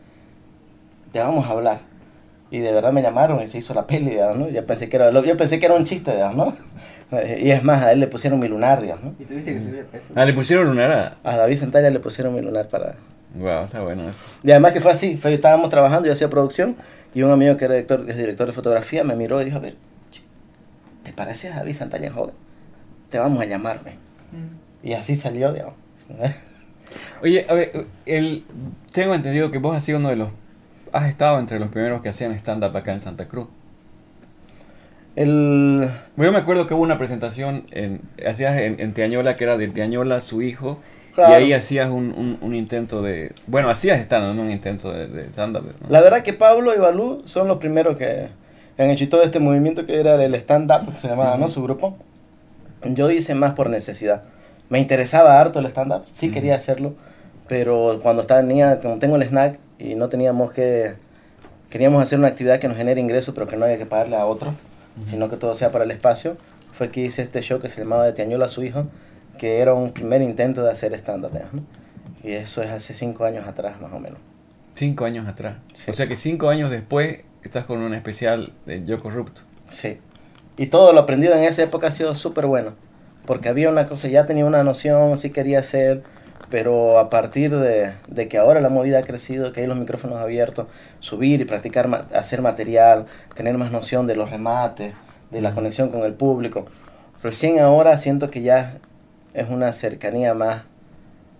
Te 1.11 1.19
vamos 1.19 1.45
a 1.45 1.51
hablar. 1.51 1.79
Y 2.49 2.59
de 2.59 2.71
verdad 2.71 2.93
me 2.93 3.01
llamaron 3.01 3.41
y 3.41 3.47
se 3.47 3.57
hizo 3.57 3.73
la 3.73 3.87
peli, 3.87 4.17
¿no? 4.35 4.49
Yo 4.49 4.65
pensé 4.65 4.89
que 4.89 4.97
era, 4.97 5.11
yo 5.11 5.37
pensé 5.37 5.59
que 5.59 5.65
era 5.65 5.75
un 5.75 5.83
chiste, 5.83 6.17
¿no? 6.33 6.53
Y 7.37 7.51
es 7.51 7.63
más, 7.63 7.83
a 7.83 7.91
él 7.91 7.99
le 7.99 8.07
pusieron 8.07 8.39
mi 8.39 8.47
lunar, 8.47 8.81
digamos, 8.81 9.03
¿no? 9.03 9.15
Y 9.19 9.25
tuviste 9.25 9.53
que 9.53 9.61
subir 9.61 9.75
de 9.77 9.83
peso. 9.83 10.13
Ah, 10.15 10.23
le 10.23 10.33
pusieron 10.33 10.67
lunar 10.67 11.19
a... 11.23 11.29
A 11.29 11.37
David 11.37 11.55
Santalla 11.55 11.89
le 11.89 11.99
pusieron 11.99 12.33
mi 12.33 12.41
lunar 12.41 12.69
para, 12.69 12.95
Wow, 13.33 13.63
está 13.63 13.81
bueno 13.81 14.09
eso. 14.09 14.25
Y 14.43 14.51
además 14.51 14.73
que 14.73 14.81
fue 14.81 14.91
así, 14.91 15.15
fue, 15.15 15.33
estábamos 15.33 15.69
trabajando, 15.69 16.07
yo 16.07 16.13
hacía 16.13 16.29
producción 16.29 16.75
y 17.13 17.21
un 17.21 17.31
amigo 17.31 17.55
que 17.55 17.65
era 17.65 17.75
director, 17.75 18.03
es 18.09 18.17
director 18.17 18.47
de 18.47 18.53
fotografía 18.53 19.03
me 19.03 19.15
miró 19.15 19.41
y 19.41 19.45
dijo, 19.45 19.57
a 19.57 19.61
ver, 19.61 19.75
¿te 21.03 21.13
pareces 21.13 21.53
a 21.53 21.57
David 21.57 21.73
Santalla 21.73 22.07
en 22.07 22.13
joven? 22.13 22.35
Te 23.09 23.19
vamos 23.19 23.39
a 23.39 23.45
llamarme. 23.45 23.91
Mm. 24.31 24.87
Y 24.87 24.93
así 24.93 25.15
salió, 25.15 25.53
digamos. 25.53 25.75
Oye, 27.21 27.45
a 27.47 27.53
ver, 27.53 27.85
el, 28.05 28.43
tengo 28.91 29.15
entendido 29.15 29.49
que 29.51 29.59
vos 29.59 29.75
has 29.75 29.83
sido 29.83 29.99
uno 29.99 30.09
de 30.09 30.17
los... 30.17 30.29
Has 30.91 31.07
estado 31.07 31.39
entre 31.39 31.57
los 31.57 31.69
primeros 31.69 32.01
que 32.01 32.09
hacían 32.09 32.33
stand-up 32.33 32.75
acá 32.75 32.91
en 32.91 32.99
Santa 32.99 33.29
Cruz. 33.29 33.47
El, 35.15 35.89
Yo 36.15 36.31
me 36.31 36.37
acuerdo 36.37 36.67
que 36.67 36.73
hubo 36.73 36.83
una 36.83 36.97
presentación 36.97 37.65
en, 37.71 38.01
hacías 38.25 38.57
en, 38.57 38.79
en 38.79 38.93
Teañola 38.93 39.35
que 39.35 39.43
era 39.43 39.57
de 39.57 39.67
Teañola, 39.67 40.21
su 40.21 40.41
hijo, 40.41 40.77
Claro. 41.13 41.31
y 41.33 41.35
ahí 41.35 41.53
hacías 41.53 41.89
un, 41.89 42.13
un, 42.13 42.37
un 42.39 42.55
intento 42.55 43.01
de... 43.01 43.31
Bueno, 43.47 43.69
hacías 43.69 43.99
stand-up, 43.99 44.33
no 44.33 44.43
un 44.43 44.49
intento 44.49 44.93
de, 44.93 45.07
de 45.07 45.27
stand-up. 45.27 45.65
¿no? 45.81 45.89
la 45.89 45.99
verdad 45.99 46.21
que 46.23 46.31
Pablo 46.31 46.73
y 46.73 46.77
Balú 46.77 47.21
son 47.25 47.49
los 47.49 47.57
primeros 47.57 47.97
que, 47.97 48.29
han 48.77 48.89
hecho 48.89 49.07
todo 49.09 49.21
este 49.23 49.39
movimiento 49.39 49.85
que 49.85 49.99
era 49.99 50.23
el 50.23 50.33
stand-up, 50.35 50.93
se 50.97 51.07
llamaba, 51.09 51.37
¿no? 51.37 51.49
Su 51.49 51.61
grupo. 51.63 51.97
Yo 52.83 53.11
hice 53.11 53.35
más 53.35 53.53
por 53.53 53.69
necesidad. 53.69 54.23
Me 54.69 54.79
interesaba 54.79 55.39
harto 55.39 55.59
el 55.59 55.65
stand-up, 55.67 56.03
sí 56.05 56.31
quería 56.31 56.55
hacerlo, 56.55 56.93
pero 57.47 57.99
cuando 58.01 58.21
estaba 58.21 58.41
niña, 58.41 58.79
tengo 58.79 59.17
el 59.17 59.23
snack 59.23 59.59
y 59.77 59.95
no 59.95 60.09
teníamos 60.09 60.51
que... 60.51 60.93
Queríamos 61.69 62.01
hacer 62.01 62.19
una 62.19 62.27
actividad 62.29 62.59
que 62.59 62.67
nos 62.67 62.75
genere 62.77 62.99
ingresos, 62.99 63.33
pero 63.33 63.47
que 63.47 63.55
no 63.55 63.65
haya 63.65 63.77
que 63.77 63.85
pagarle 63.85 64.17
a 64.17 64.25
otro, 64.25 64.53
sino 65.03 65.29
que 65.29 65.37
todo 65.37 65.55
sea 65.55 65.69
para 65.71 65.83
el 65.85 65.91
espacio. 65.91 66.37
Fue 66.73 66.91
que 66.91 67.01
hice 67.01 67.21
este 67.21 67.41
show 67.41 67.59
que 67.59 67.69
se 67.69 67.81
llamaba 67.81 68.05
De 68.05 68.13
Tiañola 68.13 68.45
a 68.45 68.47
su 68.47 68.63
hijo, 68.63 68.87
que 69.37 69.59
era 69.59 69.73
un 69.73 69.91
primer 69.91 70.21
intento 70.21 70.63
de 70.63 70.71
hacer 70.71 70.93
stand-up. 70.93 71.31
¿no? 71.51 71.63
Y 72.23 72.33
eso 72.33 72.61
es 72.61 72.69
hace 72.69 72.93
cinco 72.93 73.25
años 73.25 73.47
atrás, 73.47 73.81
más 73.81 73.91
o 73.93 73.99
menos. 73.99 74.19
Cinco 74.75 75.05
años 75.05 75.27
atrás. 75.27 75.57
Sí. 75.73 75.91
O 75.91 75.93
sea 75.93 76.07
que 76.07 76.15
cinco 76.15 76.49
años 76.49 76.69
después 76.69 77.19
estás 77.43 77.65
con 77.65 77.79
un 77.79 77.93
especial 77.93 78.53
de 78.65 78.83
Yo 78.85 78.99
Corrupto. 78.99 79.41
Sí. 79.69 79.99
Y 80.57 80.67
todo 80.67 80.93
lo 80.93 81.01
aprendido 81.01 81.33
en 81.35 81.43
esa 81.43 81.63
época 81.63 81.87
ha 81.87 81.91
sido 81.91 82.13
súper 82.15 82.45
bueno. 82.45 82.73
Porque 83.25 83.49
había 83.49 83.69
una 83.69 83.87
cosa, 83.87 84.07
ya 84.07 84.25
tenía 84.25 84.45
una 84.45 84.63
noción, 84.63 85.17
sí 85.17 85.29
quería 85.29 85.59
hacer, 85.59 86.03
pero 86.49 86.99
a 86.99 87.09
partir 87.09 87.55
de, 87.57 87.93
de 88.09 88.27
que 88.27 88.37
ahora 88.37 88.59
la 88.61 88.69
movida 88.69 88.99
ha 88.99 89.03
crecido, 89.03 89.51
que 89.53 89.61
hay 89.61 89.67
los 89.67 89.77
micrófonos 89.77 90.19
abiertos, 90.19 90.67
subir 90.99 91.39
y 91.41 91.45
practicar, 91.45 91.87
ma- 91.87 92.05
hacer 92.13 92.41
material, 92.41 93.05
tener 93.35 93.57
más 93.57 93.71
noción 93.71 94.07
de 94.07 94.15
los 94.15 94.29
remates, 94.31 94.93
de 95.29 95.41
la 95.41 95.53
conexión 95.53 95.89
con 95.89 96.03
el 96.03 96.13
público, 96.13 96.65
recién 97.23 97.59
ahora 97.59 97.97
siento 97.97 98.29
que 98.29 98.41
ya 98.41 98.73
es 99.33 99.49
una 99.49 99.71
cercanía 99.71 100.33
más 100.33 100.63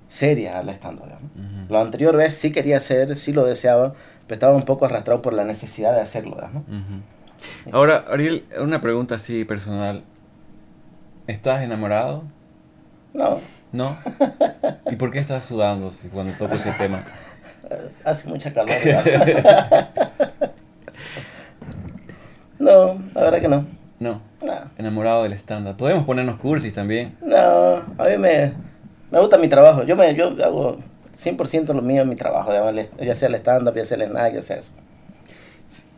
seria 0.08 0.60
al 0.60 0.70
stand-up. 0.70 1.06
digamos. 1.06 1.32
Ujú. 1.36 1.74
La 1.74 1.82
anterior 1.82 2.16
vez 2.16 2.36
sí 2.36 2.52
quería 2.52 2.78
hacer, 2.78 3.16
sí 3.18 3.34
lo 3.34 3.46
deseaba, 3.46 3.94
pero 4.28 4.36
estaba 4.36 4.56
un 4.56 4.64
poco 4.64 4.86
arrastrado 4.86 5.22
por 5.22 5.34
la 5.34 5.44
necesidad 5.44 5.94
de 5.94 6.02
hacerlo. 6.02 6.38
Ujú. 6.38 7.72
Ahora, 7.76 8.06
Ariel, 8.10 8.46
una 8.60 8.80
pregunta 8.82 9.16
así 9.16 9.44
personal. 9.46 10.04
¿Estás 11.28 11.64
enamorado? 11.64 12.24
No, 13.14 13.40
¿No? 13.72 13.96
¿Y 14.90 14.96
por 14.96 15.12
qué 15.12 15.20
estás 15.20 15.46
sudando 15.46 15.92
si 15.92 16.08
cuando 16.10 16.34
toco 16.34 16.56
ese 16.56 16.72
tema? 16.72 17.04
hace 18.04 18.28
mucha 18.28 18.54
calor. 18.54 18.76
no, 22.60 23.02
la 23.14 23.22
verdad 23.22 23.40
que 23.40 23.48
no. 23.48 23.66
No, 24.00 24.22
No, 24.42 24.54
enamorado 24.78 25.24
del 25.24 25.34
estándar. 25.34 25.78
Podemos 25.78 26.06
ponernos 26.06 26.38
cursis 26.38 26.74
también. 26.74 27.16
no 27.22 27.76
a 27.98 28.10
mí 28.10 28.18
me, 28.18 28.54
me 29.12 29.20
gusta 29.20 29.38
mi 29.38 29.48
trabajo. 29.48 29.84
Yo, 29.84 29.96
me, 29.96 30.14
yo 30.16 30.36
hago 30.44 30.78
100% 31.16 31.74
lo 31.74 31.82
mío 31.82 32.02
en 32.02 32.10
mi 32.10 32.16
trabajo, 32.16 32.52
ya 33.00 33.16
sea 33.16 33.30
el 33.30 33.36
stand-up, 33.36 33.76
ya 33.76 33.86
sea 33.86 33.98
el 33.98 34.04
snack, 34.10 34.34
ya 34.34 34.42
sea 34.42 34.58
eso. 34.58 34.72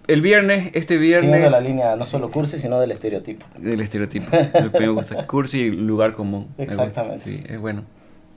El 0.07 0.21
viernes, 0.21 0.71
este 0.73 0.95
Siguiendo 0.95 1.27
viernes... 1.27 1.51
la 1.51 1.61
línea 1.61 1.95
no 1.95 2.03
solo 2.03 2.29
cursi, 2.29 2.57
sino 2.59 2.79
del 2.79 2.91
estereotipo. 2.91 3.45
Del 3.57 3.79
estereotipo. 3.79 4.27
Lo 4.61 4.71
que 4.71 4.79
me 4.79 4.87
gusta. 4.89 5.25
Cursi 5.27 5.59
y 5.61 5.71
lugar 5.71 6.13
común. 6.13 6.49
Exactamente. 6.57 7.19
Sí, 7.19 7.41
es 7.47 7.57
bueno. 7.59 7.83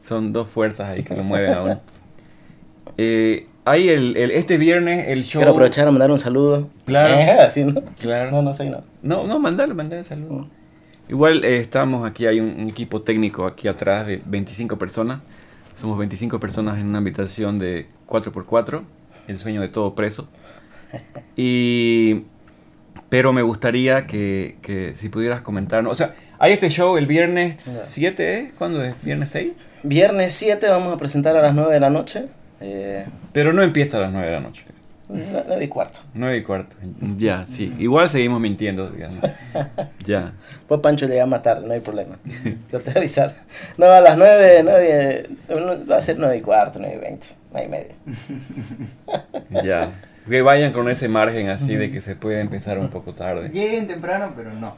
Son 0.01 0.33
dos 0.33 0.49
fuerzas 0.49 0.91
ahí 0.91 1.03
que 1.03 1.17
lo 1.17 1.25
mueven 1.25 1.53
a 1.53 1.63
uno. 1.63 1.81
Eh, 2.99 3.47
ahí 3.67 3.89
el, 3.89 4.17
el- 4.17 4.31
este 4.31 4.57
viernes 4.57 5.09
el 5.09 5.25
show... 5.25 5.41
Quiero 5.41 5.53
aprovechar 5.53 5.87
a 5.87 5.91
mandar 5.91 6.11
un 6.11 6.19
saludo. 6.19 6.71
Claro. 6.87 7.15
Eh, 7.21 7.31
así, 7.43 7.65
¿no? 7.65 7.83
Claro. 8.01 8.31
No, 8.31 8.41
no 8.43 8.55
sé, 8.55 8.71
no. 8.71 8.83
No, 9.03 9.27
no, 9.27 9.39
mandale, 9.39 9.75
mandale 9.75 10.03
saludos. 10.05 10.47
Igual 11.09 11.45
eh, 11.45 11.59
estamos 11.61 12.09
aquí, 12.09 12.27
hay 12.27 12.41
un, 12.41 12.49
un 12.59 12.71
equipo 12.71 13.03
técnico 13.03 13.45
aquí 13.45 13.69
atrás 13.69 14.07
de 14.07 14.23
25 14.25 14.79
personas. 14.79 15.21
Somos 15.75 15.99
25 15.99 16.41
personas 16.41 16.79
en 16.79 16.89
una 16.89 16.99
habitación 16.99 17.59
de 17.59 17.87
4x4, 18.09 18.83
el 19.29 19.39
sueño 19.39 19.61
de 19.61 19.69
todo 19.69 19.95
preso. 19.95 20.27
Y... 21.37 22.23
Pero 23.09 23.33
me 23.33 23.43
gustaría 23.43 24.07
que, 24.07 24.57
que 24.63 24.95
si 24.97 25.09
pudieras 25.09 25.41
comentarnos. 25.43 25.93
O 25.93 25.95
sea, 25.95 26.15
hay 26.39 26.53
este 26.53 26.69
show 26.71 26.97
el 26.97 27.07
viernes 27.07 27.63
7, 27.63 28.39
¿eh? 28.39 28.53
¿Cuándo 28.59 28.83
es? 28.83 28.95
¿Viernes 29.03 29.31
6? 29.31 29.53
Viernes 29.85 30.35
7 30.35 30.69
vamos 30.69 30.93
a 30.93 30.97
presentar 30.99 31.37
a 31.37 31.43
las 31.43 31.55
9 31.55 31.73
de 31.73 31.81
la 31.81 31.91
noche. 31.91 32.25
Eh, 32.61 33.07
Pero 33.33 33.53
no 33.53 33.63
empieza 33.63 33.99
a 33.99 34.01
las 34.01 34.13
9 34.13 34.27
de 34.27 34.33
la 34.33 34.41
noche. 34.41 34.65
9 35.09 35.65
y 35.65 35.69
cuarto. 35.69 36.01
9 36.15 36.37
y 36.37 36.43
cuarto. 36.43 36.77
Ya, 37.17 37.45
sí. 37.45 37.73
Igual 37.79 38.11
seguimos 38.11 38.41
mintiendo, 38.41 38.91
digamos. 38.91 39.21
Ya. 40.05 40.33
Pues 40.69 40.81
Pancho 40.81 41.07
llega 41.07 41.27
más 41.27 41.43
tarde, 41.43 41.67
no 41.67 41.75
hay 41.75 41.81
problema. 41.81 42.19
Yo 42.71 42.81
te 42.81 42.91
voy 42.91 42.95
a 42.95 42.99
avisar. 42.99 43.35
No, 43.77 43.87
a 43.87 44.01
las 44.01 44.17
9, 44.17 44.63
9, 44.63 45.29
va 45.91 45.97
a 45.97 46.01
ser 46.01 46.19
9 46.19 46.37
y 46.37 46.41
cuarto, 46.41 46.79
9 46.81 46.97
y 46.97 47.01
20, 47.01 47.27
9 47.53 47.67
y 47.67 47.71
media. 47.71 49.65
Ya. 49.65 49.93
Que 50.29 50.43
vayan 50.43 50.73
con 50.73 50.89
ese 50.91 51.09
margen 51.09 51.49
así 51.51 51.77
de 51.77 51.91
que 51.91 52.01
se 52.01 52.17
puede 52.17 52.41
empezar 52.41 52.79
un 52.79 52.89
poco 52.89 53.13
tarde. 53.13 53.49
Lleguen 53.51 53.87
temprano, 53.87 54.33
pero 54.37 54.53
no. 54.53 54.75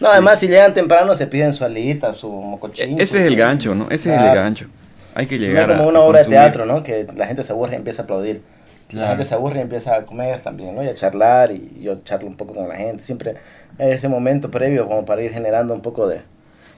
No, 0.00 0.08
además 0.08 0.40
si 0.40 0.48
llegan 0.48 0.72
temprano 0.72 1.14
se 1.14 1.26
piden 1.26 1.52
su 1.52 1.64
alita, 1.64 2.12
su 2.12 2.30
mocochín. 2.30 2.98
E- 2.98 3.02
Ese 3.02 3.20
es 3.20 3.26
el 3.26 3.36
gancho, 3.36 3.74
¿no? 3.74 3.84
Ese 3.90 4.10
es 4.12 4.18
Claro. 4.18 4.32
el 4.32 4.34
gancho. 4.38 4.66
Hay 5.14 5.26
que 5.26 5.36
No 5.36 5.42
llegar 5.42 5.70
es 5.70 5.76
como 5.76 5.88
una 5.88 5.98
a 5.98 6.02
obra 6.02 6.18
de 6.20 6.24
consumir. 6.24 6.40
teatro, 6.44 6.66
¿no? 6.66 6.82
Que 6.82 7.06
la 7.16 7.26
gente 7.26 7.42
se 7.42 7.52
aburre 7.52 7.74
y 7.74 7.76
empieza 7.76 8.02
a 8.02 8.04
aplaudir. 8.04 8.40
La 8.88 8.88
Claro. 8.88 9.08
gente 9.08 9.24
se 9.24 9.34
aburre 9.34 9.58
y 9.58 9.62
empieza 9.62 9.94
a 9.96 10.02
comer 10.06 10.40
también, 10.40 10.74
¿no? 10.74 10.82
Y 10.82 10.88
a 10.88 10.94
charlar 10.94 11.50
y 11.52 11.80
yo 11.82 11.94
charlo 11.96 12.26
un 12.28 12.36
poco 12.36 12.54
con 12.54 12.68
la 12.68 12.76
gente. 12.76 13.02
Siempre 13.02 13.34
es 13.78 13.96
ese 13.96 14.08
momento 14.08 14.50
previo 14.50 14.86
como 14.86 15.04
para 15.04 15.20
ir 15.22 15.30
generando 15.32 15.74
un 15.74 15.82
poco 15.82 16.06
de... 16.08 16.20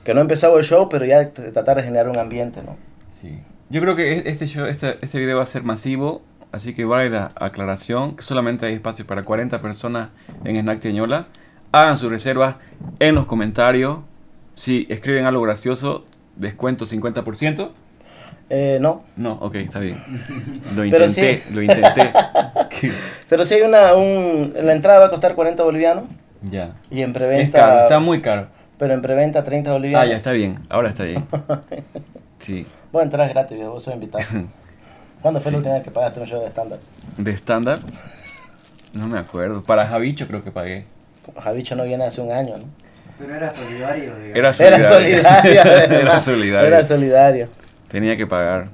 Que 0.05 0.13
no 0.15 0.21
ha 0.21 0.23
empezado 0.23 0.59
el 0.59 0.65
show, 0.65 0.89
pero 0.89 1.05
ya 1.05 1.31
tratar 1.31 1.77
de 1.77 1.83
generar 1.83 2.09
un 2.09 2.19
ambiente, 2.19 2.61
¿no? 2.63 2.77
Sí. 3.09 3.39
Yo 3.71 3.81
creo 3.81 3.97
que 3.97 4.19
e- 4.19 4.23
este, 4.29 4.47
show, 4.47 4.67
este, 4.67 4.99
este 5.01 5.19
video 5.19 5.39
va 5.39 5.43
a 5.45 5.47
ser 5.47 5.63
masivo, 5.63 6.21
así 6.55 6.75
que 6.75 6.85
vale 6.85 7.11
la 7.11 7.33
aclaración 7.37 8.17
que 8.17 8.23
solamente 8.23 8.67
hay 8.67 8.75
espacio 8.75 9.07
para 9.07 9.23
40 9.23 9.61
personas 9.61 10.09
en 10.45 10.57
Snack 10.57 10.81
Teñola. 10.81 11.27
Hagan 11.73 11.97
sus 11.97 12.11
reservas 12.11 12.57
en 13.01 13.15
los 13.15 13.27
comentarios. 13.27 13.99
Si 14.55 14.87
escriben 14.89 15.27
algo 15.27 15.43
gracioso, 15.43 16.05
descuento 16.37 16.87
50%. 16.87 17.71
Eh, 18.51 18.79
no, 18.81 19.03
No, 19.17 19.33
ok, 19.41 19.55
está 19.57 19.81
bien. 19.81 19.97
Lo 20.77 20.83
Pero 20.83 21.05
intenté, 21.05 21.39
sí. 21.39 21.55
lo 21.55 21.63
intenté. 21.63 22.11
pero 23.29 23.45
si 23.45 23.55
hay 23.55 23.63
una... 23.63 23.95
Un, 23.95 24.53
la 24.63 24.73
entrada 24.73 25.01
va 25.01 25.07
a 25.07 25.11
costar 25.11 25.35
40 25.35 25.63
bolivianos 25.63 26.05
ya. 26.43 26.75
y 26.91 27.01
en 27.01 27.09
Es 27.11 27.15
preventa... 27.15 27.59
caro, 27.59 27.81
está 27.81 27.99
muy 27.99 28.21
caro. 28.21 28.49
Pero 28.79 28.93
en 28.93 29.03
preventa 29.03 29.43
30 29.43 29.73
bolivianos. 29.73 30.07
Ah, 30.07 30.11
ya 30.11 30.17
está 30.17 30.33
bien, 30.33 30.59
ahora 30.69 30.91
está 30.91 31.05
bien. 31.05 31.25
Sí. 32.39 32.67
Vos 32.93 33.03
entras 33.03 33.31
gratis, 33.31 33.57
vos 33.67 33.83
sos 33.83 33.95
invitado. 33.95 34.23
¿Cuándo 35.25 35.41
fue 35.41 35.49
Sí. 35.49 35.53
la 35.55 35.57
última 35.61 35.75
vez 35.77 35.85
que 35.85 35.91
pagaste 35.91 36.21
un 36.21 36.27
show 36.27 36.39
de 36.43 36.49
estándar? 36.49 36.79
De 37.17 37.31
estándar, 37.31 37.79
no 38.93 39.09
me 39.09 39.19
acuerdo. 39.19 39.65
Para 39.65 39.87
Javicho 39.87 40.27
creo 40.29 40.45
que 40.45 40.51
pagué. 40.51 40.85
Javicho 41.43 41.75
no 41.77 41.85
viene 41.85 42.05
hace 42.05 42.21
un 42.21 42.31
año, 42.31 42.59
¿no? 42.59 42.65
Pero 43.19 43.35
era 43.35 43.51
solidario, 43.51 44.15
digamos. 44.17 44.61
Era 44.61 44.77
Era 44.77 44.85
solidario. 44.85 45.23
solidario. 45.23 45.63
Era 45.99 46.21
solidario. 46.21 46.67
Era 46.69 46.85
solidario. 46.85 47.49
Tenía 47.89 48.19
que 48.19 48.27
pagar. 48.27 48.69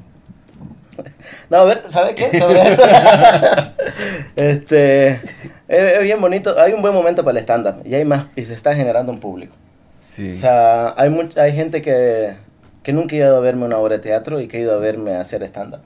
No, 1.50 1.58
a 1.58 1.64
ver, 1.66 1.82
¿sabe 1.86 2.16
qué? 2.16 2.36
Sobre 2.40 2.68
eso. 2.68 2.82
este, 4.34 5.20
es, 5.68 6.00
bien 6.02 6.20
bonito. 6.20 6.58
Hay 6.60 6.72
un 6.72 6.82
buen 6.82 6.94
momento 6.94 7.22
para 7.24 7.38
el 7.38 7.44
stand-up 7.44 7.82
y 7.86 7.94
hay 7.94 8.04
más, 8.04 8.26
y 8.34 8.44
se 8.44 8.54
está 8.54 8.74
generando 8.74 9.12
un 9.12 9.20
público. 9.20 9.54
Sí. 9.94 10.32
O 10.32 10.34
sea, 10.34 10.94
hay, 10.96 11.10
much- 11.10 11.38
hay 11.38 11.52
gente 11.52 11.80
que, 11.80 12.34
que 12.82 12.92
nunca 12.92 13.14
ha 13.14 13.18
ido 13.20 13.36
a 13.36 13.40
verme 13.40 13.66
una 13.66 13.78
obra 13.78 13.94
de 13.98 14.00
teatro 14.00 14.40
y 14.40 14.48
que 14.48 14.56
ha 14.56 14.60
ido 14.60 14.74
a 14.74 14.78
verme 14.78 15.14
a 15.14 15.20
hacer 15.20 15.44
stand-up. 15.44 15.82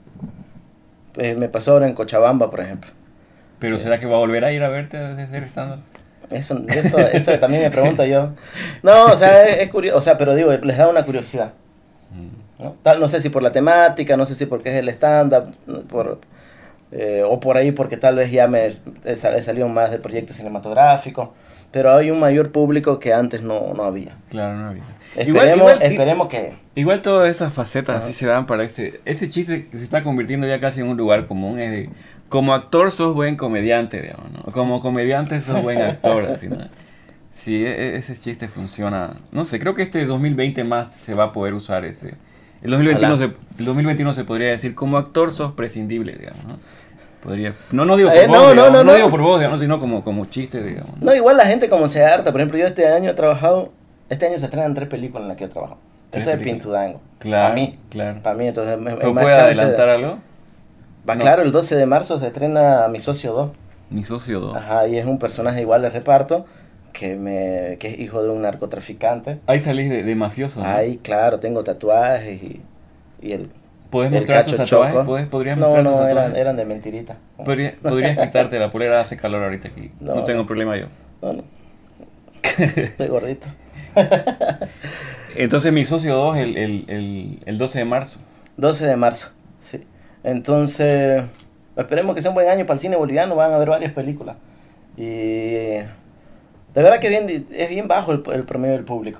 Eh, 1.17 1.35
me 1.35 1.49
pasó 1.49 1.73
ahora 1.73 1.87
en 1.87 1.93
Cochabamba, 1.93 2.49
por 2.49 2.61
ejemplo. 2.61 2.91
Pero 3.59 3.79
¿será 3.79 3.99
que 3.99 4.05
va 4.05 4.15
a 4.15 4.19
volver 4.19 4.43
a 4.45 4.51
ir 4.51 4.63
a 4.63 4.69
verte 4.69 4.97
a 4.97 5.11
hacer 5.11 5.43
estándar? 5.43 5.79
Eso, 6.31 6.61
eso, 6.67 6.99
eso 6.99 7.39
también 7.39 7.63
me 7.63 7.71
pregunto 7.71 8.05
yo. 8.05 8.31
No, 8.83 9.05
o 9.05 9.15
sea, 9.15 9.45
es, 9.45 9.61
es 9.61 9.69
curioso, 9.69 9.97
o 9.97 10.01
sea, 10.01 10.17
pero 10.17 10.35
digo, 10.35 10.51
les 10.51 10.77
da 10.77 10.87
una 10.87 11.03
curiosidad. 11.03 11.53
Mm. 12.11 12.63
¿no? 12.63 12.75
Tal, 12.83 12.99
no 12.99 13.07
sé 13.07 13.21
si 13.21 13.29
por 13.29 13.43
la 13.43 13.51
temática, 13.51 14.17
no 14.17 14.25
sé 14.25 14.35
si 14.35 14.45
porque 14.45 14.69
es 14.69 14.75
el 14.75 14.89
stand-up, 14.89 15.55
por, 15.87 16.19
eh, 16.91 17.23
o 17.25 17.39
por 17.39 17.57
ahí 17.57 17.71
porque 17.71 17.97
tal 17.97 18.15
vez 18.15 18.31
ya 18.31 18.47
me 18.47 18.67
he, 18.67 18.77
he 19.05 19.15
salido 19.15 19.67
más 19.67 19.91
del 19.91 20.01
proyecto 20.01 20.33
cinematográfico, 20.33 21.33
pero 21.71 21.93
hay 21.95 22.11
un 22.11 22.19
mayor 22.19 22.51
público 22.51 22.99
que 22.99 23.13
antes 23.13 23.41
no, 23.41 23.73
no 23.73 23.83
había. 23.83 24.15
Claro, 24.29 24.57
no 24.57 24.69
había. 24.69 24.83
Esperemos, 25.17 25.57
igual, 25.57 25.81
esperemos 25.81 26.27
que... 26.27 26.53
igual 26.75 27.01
todas 27.01 27.29
esas 27.29 27.53
facetas 27.53 27.97
así 28.03 28.13
se 28.13 28.25
dan 28.25 28.45
para 28.45 28.63
este... 28.63 28.99
Ese 29.05 29.29
chiste 29.29 29.67
que 29.67 29.77
se 29.77 29.83
está 29.83 30.03
convirtiendo 30.03 30.47
ya 30.47 30.59
casi 30.59 30.81
en 30.81 30.87
un 30.87 30.97
lugar 30.97 31.27
común 31.27 31.59
es 31.59 31.71
de... 31.71 31.89
Como 32.29 32.53
actor 32.53 32.91
sos 32.91 33.13
buen 33.13 33.35
comediante, 33.35 34.01
digamos, 34.01 34.31
¿no? 34.31 34.51
Como 34.51 34.79
comediante 34.81 35.39
sos 35.41 35.61
buen 35.61 35.81
actor, 35.81 36.25
así, 36.33 36.47
¿no? 36.47 36.57
Sí, 37.31 37.63
e- 37.65 37.69
e- 37.93 37.95
ese 37.97 38.17
chiste 38.17 38.47
funciona. 38.47 39.13
No 39.31 39.45
sé, 39.45 39.59
creo 39.59 39.75
que 39.75 39.83
este 39.83 40.05
2020 40.05 40.63
más 40.63 40.91
se 40.91 41.13
va 41.13 41.25
a 41.25 41.31
poder 41.31 41.53
usar 41.53 41.85
ese. 41.85 42.13
El 42.61 42.71
2021, 42.71 43.17
se, 43.17 43.23
el 43.25 43.65
2021 43.65 44.13
se 44.13 44.23
podría 44.23 44.49
decir 44.49 44.73
como 44.73 44.97
actor 44.97 45.31
sos 45.31 45.51
prescindible, 45.53 46.13
digamos, 46.13 46.43
¿no? 46.45 46.57
Podría, 47.21 47.53
no, 47.71 47.85
no 47.85 47.95
digo 47.97 48.09
por 48.09 48.17
Eh, 48.17 48.27
vos, 48.27 48.37
no, 48.37 48.43
no, 48.43 48.49
digamos, 48.53 48.71
no, 48.71 48.77
no 48.77 48.83
no. 48.91 48.95
digo 48.95 49.09
por 49.09 49.21
vos, 49.21 49.39
digamos, 49.39 49.59
sino 49.59 49.79
como, 49.79 50.03
como 50.03 50.25
chiste, 50.25 50.63
digamos. 50.63 50.97
¿no? 50.99 51.05
No, 51.07 51.15
igual 51.15 51.37
la 51.37 51.45
gente 51.45 51.69
como 51.69 51.87
se 51.87 52.03
harta. 52.03 52.31
Por 52.31 52.41
ejemplo, 52.41 52.57
yo 52.57 52.65
este 52.65 52.87
año 52.87 53.11
he 53.11 53.13
trabajado... 53.13 53.71
Este 54.09 54.27
año 54.27 54.37
se 54.37 54.45
estrenan 54.45 54.73
tres 54.73 54.87
películas 54.89 55.23
en 55.23 55.27
las 55.29 55.37
que 55.37 55.45
he 55.45 55.47
trabajado. 55.47 55.79
Tres 56.09 56.23
Eso 56.27 56.35
es. 56.35 56.41
Pintudango. 56.41 57.01
Claro, 57.19 57.43
Para 57.43 57.55
mí. 57.55 57.79
claro. 57.89 58.19
Para 58.21 58.35
mí, 58.35 58.47
entonces... 58.47 58.77
me- 58.77 58.95
¿Pero 58.95 59.13
puede 59.13 59.27
de- 59.27 59.33
adelantar 59.41 59.89
algo? 59.89 60.17
Va, 61.09 61.15
No. 61.15 61.21
claro, 61.21 61.41
el 61.43 61.51
12 61.51 61.75
de 61.75 61.85
marzo 61.85 62.17
se 62.19 62.27
estrena 62.27 62.87
Mi 62.87 62.99
Socio 62.99 63.33
2. 63.33 63.51
Mi 63.89 64.03
socio 64.03 64.39
2. 64.39 64.57
Ajá, 64.57 64.87
y 64.87 64.97
es 64.97 65.05
un 65.05 65.19
personaje 65.19 65.61
igual 65.61 65.81
de 65.83 65.89
reparto 65.91 66.45
que, 66.93 67.15
me, 67.15 67.77
que 67.79 67.89
es 67.89 67.99
hijo 67.99 68.23
de 68.23 68.29
un 68.29 68.41
narcotraficante. 68.41 69.39
Ahí 69.47 69.59
salís 69.59 69.89
de, 69.89 70.01
de 70.03 70.15
mafioso, 70.15 70.61
¿no? 70.61 70.67
Ahí, 70.67 70.97
claro, 70.97 71.39
tengo 71.39 71.63
tatuajes 71.63 72.41
y, 72.41 72.61
y 73.21 73.33
el, 73.33 73.49
¿Podés 73.91 74.11
el 74.11 74.17
mostrar 74.19 74.43
tus 74.45 74.55
tatuajes? 74.55 74.95
choco. 74.95 75.05
¿Podés- 75.11 75.27
¿Podrías 75.27 75.57
no, 75.57 75.65
mostrar 75.67 75.83
tus 75.85 75.91
no, 75.93 75.97
tatuajes? 75.99 76.17
eran, 76.29 76.35
eran 76.35 76.57
de 76.57 76.65
mentirita. 76.65 77.17
Podría- 77.37 77.75
podrías 77.81 78.17
quitarte 78.17 78.57
la 78.57 78.71
polera, 78.71 78.99
hace 79.01 79.17
calor 79.17 79.43
ahorita 79.43 79.67
aquí. 79.67 79.91
No, 79.99 80.15
No. 80.15 80.23
tengo 80.23 80.45
problema 80.45 80.75
yo. 80.77 80.87
No, 81.21 81.33
no. 81.33 81.43
Estoy 82.59 83.07
gordito. 83.07 83.47
Entonces 85.35 85.73
mi 85.73 85.85
socio 85.85 86.15
2 86.15 86.37
el, 86.37 86.57
el, 86.57 86.85
el, 86.87 87.39
el 87.45 87.57
12 87.57 87.79
de 87.79 87.85
marzo. 87.85 88.19
12 88.57 88.87
de 88.87 88.95
marzo, 88.95 89.31
sí. 89.59 89.81
Entonces, 90.23 91.23
esperemos 91.75 92.15
que 92.15 92.21
sea 92.21 92.31
un 92.31 92.35
buen 92.35 92.47
año 92.47 92.65
para 92.65 92.75
el 92.75 92.79
cine 92.79 92.95
boliviano, 92.95 93.35
van 93.35 93.51
a 93.51 93.55
haber 93.55 93.69
varias 93.69 93.91
películas. 93.93 94.37
Y 94.97 95.01
de 95.01 95.85
verdad 96.73 96.99
que 96.99 97.09
bien, 97.09 97.45
es 97.49 97.69
bien 97.69 97.87
bajo 97.87 98.11
el, 98.11 98.23
el 98.33 98.43
promedio 98.43 98.75
del 98.75 98.85
público. 98.85 99.19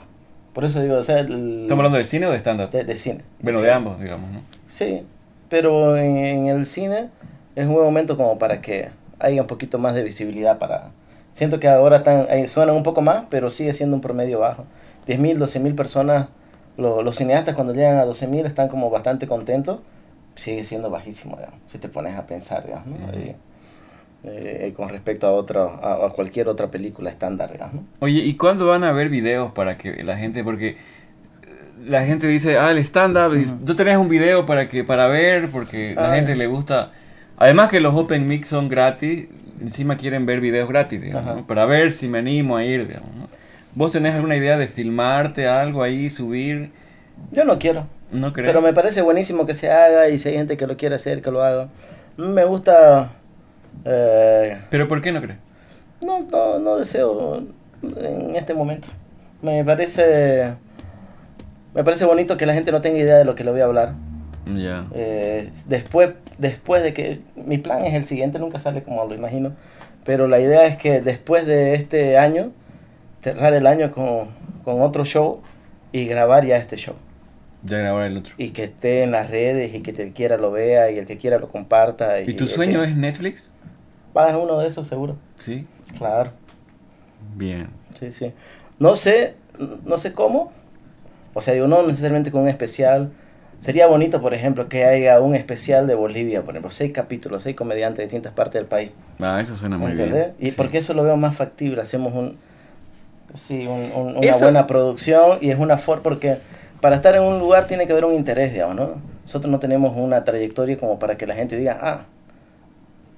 Por 0.53 0.63
eso 0.63 0.81
digo, 0.81 0.95
o 0.95 1.03
sea, 1.03 1.19
el, 1.19 1.63
¿Estamos 1.63 1.83
hablando 1.83 1.97
de 1.97 2.05
cine 2.05 2.27
o 2.27 2.31
de 2.31 2.37
stand-up? 2.39 2.69
de, 2.69 2.85
de 2.85 2.95
cine. 2.95 3.23
Bueno, 3.41 3.59
de 3.59 3.65
cine. 3.65 3.75
ambos, 3.75 3.99
digamos, 3.99 4.31
¿no? 4.31 4.41
Sí, 4.67 5.03
pero 5.49 5.97
en, 5.97 6.15
en 6.17 6.47
el 6.47 6.65
cine 6.65 7.09
es 7.55 7.65
un 7.65 7.73
buen 7.73 7.85
momento 7.85 8.15
como 8.15 8.39
para 8.39 8.61
que 8.61 8.89
haya 9.19 9.41
un 9.41 9.47
poquito 9.47 9.79
más 9.79 9.95
de 9.95 10.03
visibilidad 10.03 10.57
para... 10.57 10.91
Siento 11.35 11.59
que 11.59 11.67
ahora 11.67 11.97
están, 11.97 12.27
suenan 12.47 12.77
un 12.77 12.83
poco 12.83 13.01
más, 13.01 13.25
pero 13.29 13.49
sigue 13.49 13.73
siendo 13.73 13.93
un 13.97 14.01
promedio 14.01 14.39
bajo. 14.39 14.63
10.000, 15.05 15.37
12.000 15.37 15.75
personas, 15.75 16.29
lo- 16.77 17.03
los 17.03 17.17
cineastas 17.17 17.55
cuando 17.55 17.73
llegan 17.73 17.97
a 17.97 18.05
12.000 18.05 18.45
están 18.45 18.69
como 18.69 18.89
bastante 18.89 19.27
contentos, 19.27 19.79
sigue 20.35 20.63
siendo 20.63 20.89
bajísimo, 20.89 21.35
digamos, 21.35 21.59
si 21.67 21.77
te 21.77 21.89
pones 21.89 22.15
a 22.15 22.25
pensar, 22.25 22.63
digamos, 22.65 22.87
¿no? 22.87 23.07
Ujú. 23.07 23.19
Y, 23.19 23.35
eh, 24.23 24.73
con 24.77 24.87
respecto 24.87 25.27
a, 25.27 25.33
otra, 25.33 25.63
a, 25.65 26.05
a 26.05 26.09
cualquier 26.11 26.47
otra 26.47 26.71
película 26.71 27.09
estándar, 27.09 27.51
digamos, 27.51 27.75
¿no? 27.75 27.83
Oye, 27.99 28.21
¿y 28.21 28.35
cuándo 28.37 28.67
van 28.67 28.85
a 28.85 28.93
ver 28.93 29.09
videos 29.09 29.51
para 29.51 29.77
que 29.77 30.03
la 30.05 30.15
gente, 30.15 30.41
porque 30.41 30.69
eh, 30.69 30.77
la 31.85 32.05
gente 32.05 32.27
dice, 32.27 32.57
ah, 32.57 32.71
el 32.71 32.77
stand-up, 32.77 33.35
y 33.35 33.45
tú 33.65 33.75
tenés 33.75 33.97
un 33.97 34.07
video 34.07 34.45
para 34.45 34.69
que 34.69 34.85
para 34.85 35.07
ver, 35.07 35.49
porque 35.51 35.95
la 35.95 36.15
gente 36.15 36.33
le 36.37 36.47
gusta, 36.47 36.91
además 37.35 37.69
que 37.69 37.81
los 37.81 37.93
open 37.93 38.25
mix 38.25 38.47
son 38.47 38.69
gratis, 38.69 39.27
encima 39.61 39.97
quieren 39.97 40.25
ver 40.25 40.39
videos 40.41 40.67
gratis, 40.69 41.01
digamos, 41.01 41.23
Ajá. 41.29 41.35
¿no? 41.41 41.47
para 41.47 41.65
ver 41.65 41.91
si 41.91 42.07
me 42.07 42.19
animo 42.19 42.57
a 42.57 42.63
ir, 42.65 42.87
digamos, 42.87 43.09
¿no? 43.15 43.27
¿Vos 43.73 43.91
tenés 43.91 44.15
alguna 44.15 44.35
idea 44.37 44.57
de 44.57 44.67
filmarte 44.67 45.47
algo 45.47 45.83
ahí, 45.83 46.09
subir? 46.09 46.71
Yo 47.31 47.43
no 47.45 47.59
quiero, 47.59 47.87
¿No 48.11 48.31
crees? 48.33 48.47
pero 48.49 48.61
me 48.61 48.73
parece 48.73 49.01
buenísimo 49.01 49.45
que 49.45 49.53
se 49.53 49.69
haga 49.71 50.07
y 50.09 50.17
si 50.17 50.29
hay 50.29 50.35
gente 50.35 50.55
que 50.57 50.65
lo 50.67 50.77
quiere 50.77 50.95
hacer, 50.95 51.21
que 51.21 51.31
lo 51.31 51.43
haga. 51.43 51.67
Me 52.17 52.45
gusta... 52.45 53.11
eh, 53.83 54.57
¿Pero 54.69 54.87
por 54.87 55.01
qué 55.01 55.11
no 55.11 55.21
crees? 55.21 55.39
No, 56.01 56.19
no, 56.21 56.59
no 56.59 56.77
deseo 56.77 57.43
en 57.99 58.35
este 58.35 58.53
momento. 58.53 58.87
Me 59.41 59.63
parece, 59.65 60.53
me 61.73 61.83
parece 61.83 62.05
bonito 62.05 62.37
que 62.37 62.45
la 62.45 62.53
gente 62.53 62.71
no 62.71 62.79
tenga 62.81 62.97
idea 62.99 63.17
de 63.17 63.25
lo 63.25 63.35
que 63.35 63.43
le 63.43 63.51
voy 63.51 63.61
a 63.61 63.65
hablar. 63.65 63.93
Ya. 64.53 64.85
Eh, 64.93 65.49
después, 65.67 66.11
después 66.37 66.83
de 66.83 66.93
que 66.93 67.19
mi 67.35 67.57
plan 67.57 67.83
es 67.83 67.93
el 67.93 68.05
siguiente, 68.05 68.37
nunca 68.39 68.59
sale 68.59 68.83
como 68.83 69.05
lo 69.05 69.15
imagino, 69.15 69.53
pero 70.03 70.27
la 70.27 70.39
idea 70.39 70.65
es 70.67 70.77
que 70.77 71.01
después 71.01 71.47
de 71.47 71.73
este 71.73 72.17
año, 72.17 72.51
cerrar 73.21 73.53
el 73.53 73.65
año 73.65 73.91
con, 73.91 74.27
con 74.63 74.81
otro 74.81 75.03
show 75.05 75.41
y 75.91 76.05
grabar 76.05 76.45
ya 76.45 76.57
este 76.57 76.75
show. 76.77 76.95
Ya 77.63 77.79
grabar 77.79 78.05
el 78.05 78.17
otro. 78.17 78.35
Y 78.37 78.51
que 78.51 78.65
esté 78.65 79.01
en 79.01 79.11
las 79.11 79.31
redes 79.31 79.73
y 79.73 79.79
que 79.81 79.89
el 79.91 79.97
que 79.97 80.11
quiera 80.13 80.37
lo 80.37 80.51
vea 80.51 80.91
y 80.91 80.99
el 80.99 81.07
que 81.07 81.17
quiera 81.17 81.39
lo 81.39 81.49
comparta. 81.49 82.21
¿Y 82.21 82.33
tu 82.35 82.47
sueño 82.47 82.81
que- 82.81 82.89
es 82.89 82.95
Netflix? 82.95 83.49
Va, 84.15 84.29
es 84.29 84.35
uno 84.35 84.59
de 84.59 84.67
esos 84.67 84.85
seguro. 84.85 85.15
Sí. 85.39 85.65
Claro. 85.97 86.29
Bien. 87.35 87.67
Sí, 87.95 88.11
sí. 88.11 88.31
No 88.77 88.95
sé, 88.95 89.33
no 89.85 89.97
sé 89.97 90.13
cómo. 90.13 90.51
O 91.33 91.41
sea, 91.41 91.53
digo, 91.55 91.67
no 91.67 91.81
necesariamente 91.87 92.31
con 92.31 92.41
un 92.43 92.49
especial. 92.49 93.11
Sería 93.59 93.87
bonito, 93.87 94.21
por 94.21 94.33
ejemplo, 94.33 94.69
que 94.69 94.85
haya 94.85 95.19
un 95.19 95.33
especial 95.35 95.87
de 95.87 95.95
Bolivia, 95.95 96.41
por 96.43 96.51
ejemplo, 96.53 96.69
seis 96.71 96.91
capítulos, 96.91 97.43
seis 97.43 97.55
comediantes 97.55 97.97
de 97.97 98.03
distintas 98.03 98.31
partes 98.33 98.55
del 98.59 98.65
país. 98.65 98.91
Ah, 99.21 99.39
eso 99.41 99.55
suena 99.55 99.77
muy 99.77 99.91
¿Entendés? 99.91 100.13
bien. 100.13 100.33
Y 100.39 100.51
Sí. 100.51 100.55
porque 100.57 100.77
eso 100.77 100.93
lo 100.93 101.03
veo 101.03 101.17
más 101.17 101.35
factible, 101.35 101.81
hacemos 101.81 102.13
un, 102.13 102.37
sí, 103.33 103.65
un- 103.65 103.91
un- 103.95 104.17
una 104.17 104.27
Eso- 104.27 104.45
buena 104.45 104.67
producción 104.67 105.39
y 105.41 105.49
es 105.49 105.57
una 105.59 105.77
forma, 105.77 106.03
porque 106.03 106.37
para 106.81 106.95
estar 106.95 107.15
en 107.15 107.23
un 107.23 107.39
lugar 107.39 107.65
tiene 107.65 107.87
que 107.87 107.93
haber 107.93 108.05
un 108.05 108.13
interés, 108.13 108.53
digamos, 108.53 108.75
¿no? 108.75 108.89
Nosotros 109.23 109.49
no 109.51 109.57
tenemos 109.59 109.97
una 109.97 110.23
trayectoria 110.23 110.77
como 110.77 110.99
para 110.99 111.17
que 111.17 111.25
la 111.25 111.33
gente 111.33 111.55
diga, 111.57 111.79
ah, 111.81 112.01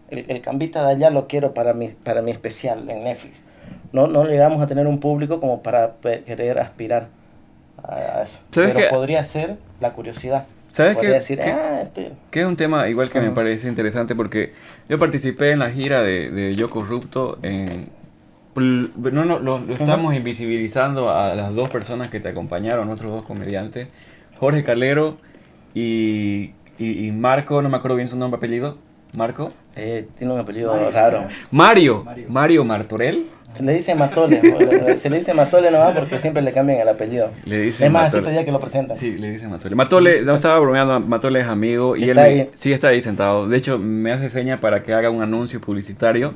el, 0.10 0.26
el 0.30 0.42
cambista 0.42 0.86
de 0.86 0.92
allá 0.94 1.10
lo 1.10 1.28
quiero 1.28 1.54
para 1.54 1.74
mi, 1.74 1.90
para 1.90 2.22
mi 2.22 2.32
especial 2.32 2.90
en 2.90 3.04
Netflix. 3.04 3.44
No, 3.92 4.08
no 4.08 4.24
llegamos 4.26 4.62
a 4.62 4.68
tener 4.68 4.88
un 4.88 5.00
público 5.00 5.40
como 5.42 5.62
para 5.62 5.96
querer 6.26 6.60
aspirar 6.60 7.08
a, 7.84 8.22
eso. 8.24 8.40
¿Sabes 8.52 8.74
Pero 8.74 8.90
podría 8.90 9.24
ser 9.26 9.58
la 9.80 9.92
curiosidad. 9.94 10.46
¿Sabes 10.72 10.98
qué- 10.98 11.08
decir, 11.08 11.40
qué- 11.40 11.52
ah, 11.52 11.82
este... 11.84 12.12
Que 12.30 12.42
es 12.42 12.46
un 12.46 12.56
tema 12.56 12.88
igual 12.90 13.10
que 13.10 13.20
me 13.20 13.32
parece 13.32 13.68
interesante 13.68 14.14
porque 14.16 14.54
yo 14.90 15.00
participé 15.00 15.52
en 15.52 15.60
la 15.60 15.72
gira 15.72 16.02
de, 16.04 16.30
de 16.30 16.54
Yo 16.56 16.70
Corrupto 16.70 17.40
en... 17.42 17.90
No, 18.56 19.26
no, 19.26 19.40
lo, 19.40 19.60
lo 19.60 19.74
estamos 19.74 20.16
invisibilizando 20.16 21.12
a 21.12 21.36
las 21.36 21.54
dos 21.54 21.70
personas 21.70 22.10
que 22.10 22.20
te 22.20 22.30
acompañaron, 22.30 22.90
otros 22.90 23.12
dos 23.12 23.24
comediantes, 23.24 23.88
Jorge 24.40 24.64
Calero 24.64 25.18
y, 25.76 26.54
y, 26.80 27.06
y 27.08 27.12
Marco, 27.12 27.62
no 27.62 27.70
me 27.70 27.78
acuerdo 27.78 27.96
bien 27.98 28.08
su 28.08 28.18
nombre, 28.18 28.38
apellido, 28.38 28.78
Marco. 29.16 29.52
eh, 29.76 30.08
tiene 30.18 30.34
un 30.34 30.40
apellido 30.40 30.90
raro. 30.92 31.28
Mario, 31.52 32.04
Mario. 32.04 32.26
Mario 32.30 32.66
Martorell. 32.66 33.28
Se 33.54 33.64
le 33.64 33.74
dice 33.74 33.96
Matole, 33.96 34.40
se 35.00 35.10
le 35.10 35.16
dice 35.16 35.34
Matole 35.34 35.72
nomás 35.72 35.98
porque 35.98 36.20
siempre 36.20 36.44
le 36.44 36.52
cambian 36.52 36.80
el 36.80 36.90
apellido. 36.90 37.32
Le 37.46 37.58
dicen 37.60 37.88
Es 37.88 37.92
más, 37.94 38.04
así 38.06 38.18
Matole. 38.18 38.32
pedía 38.34 38.46
que 38.46 38.52
lo 38.52 38.60
presentan. 38.60 38.96
Sí, 38.98 39.18
le 39.18 39.32
dicen 39.32 39.50
Matole. 39.50 39.76
Matole, 39.76 40.22
no 40.22 40.36
estaba 40.36 40.60
bromeando, 40.60 41.00
Matole 41.00 41.40
es 41.40 41.48
amigo 41.48 41.96
y 41.96 42.04
él 42.10 42.16
me- 42.16 42.50
sí 42.54 42.72
está 42.72 42.90
ahí 42.90 43.02
sentado. 43.02 43.48
De 43.48 43.58
hecho, 43.58 43.80
me 43.80 44.12
hace 44.12 44.30
seña 44.30 44.60
para 44.60 44.84
que 44.84 44.94
haga 44.94 45.10
un 45.10 45.24
anuncio 45.24 45.60
publicitario. 45.60 46.34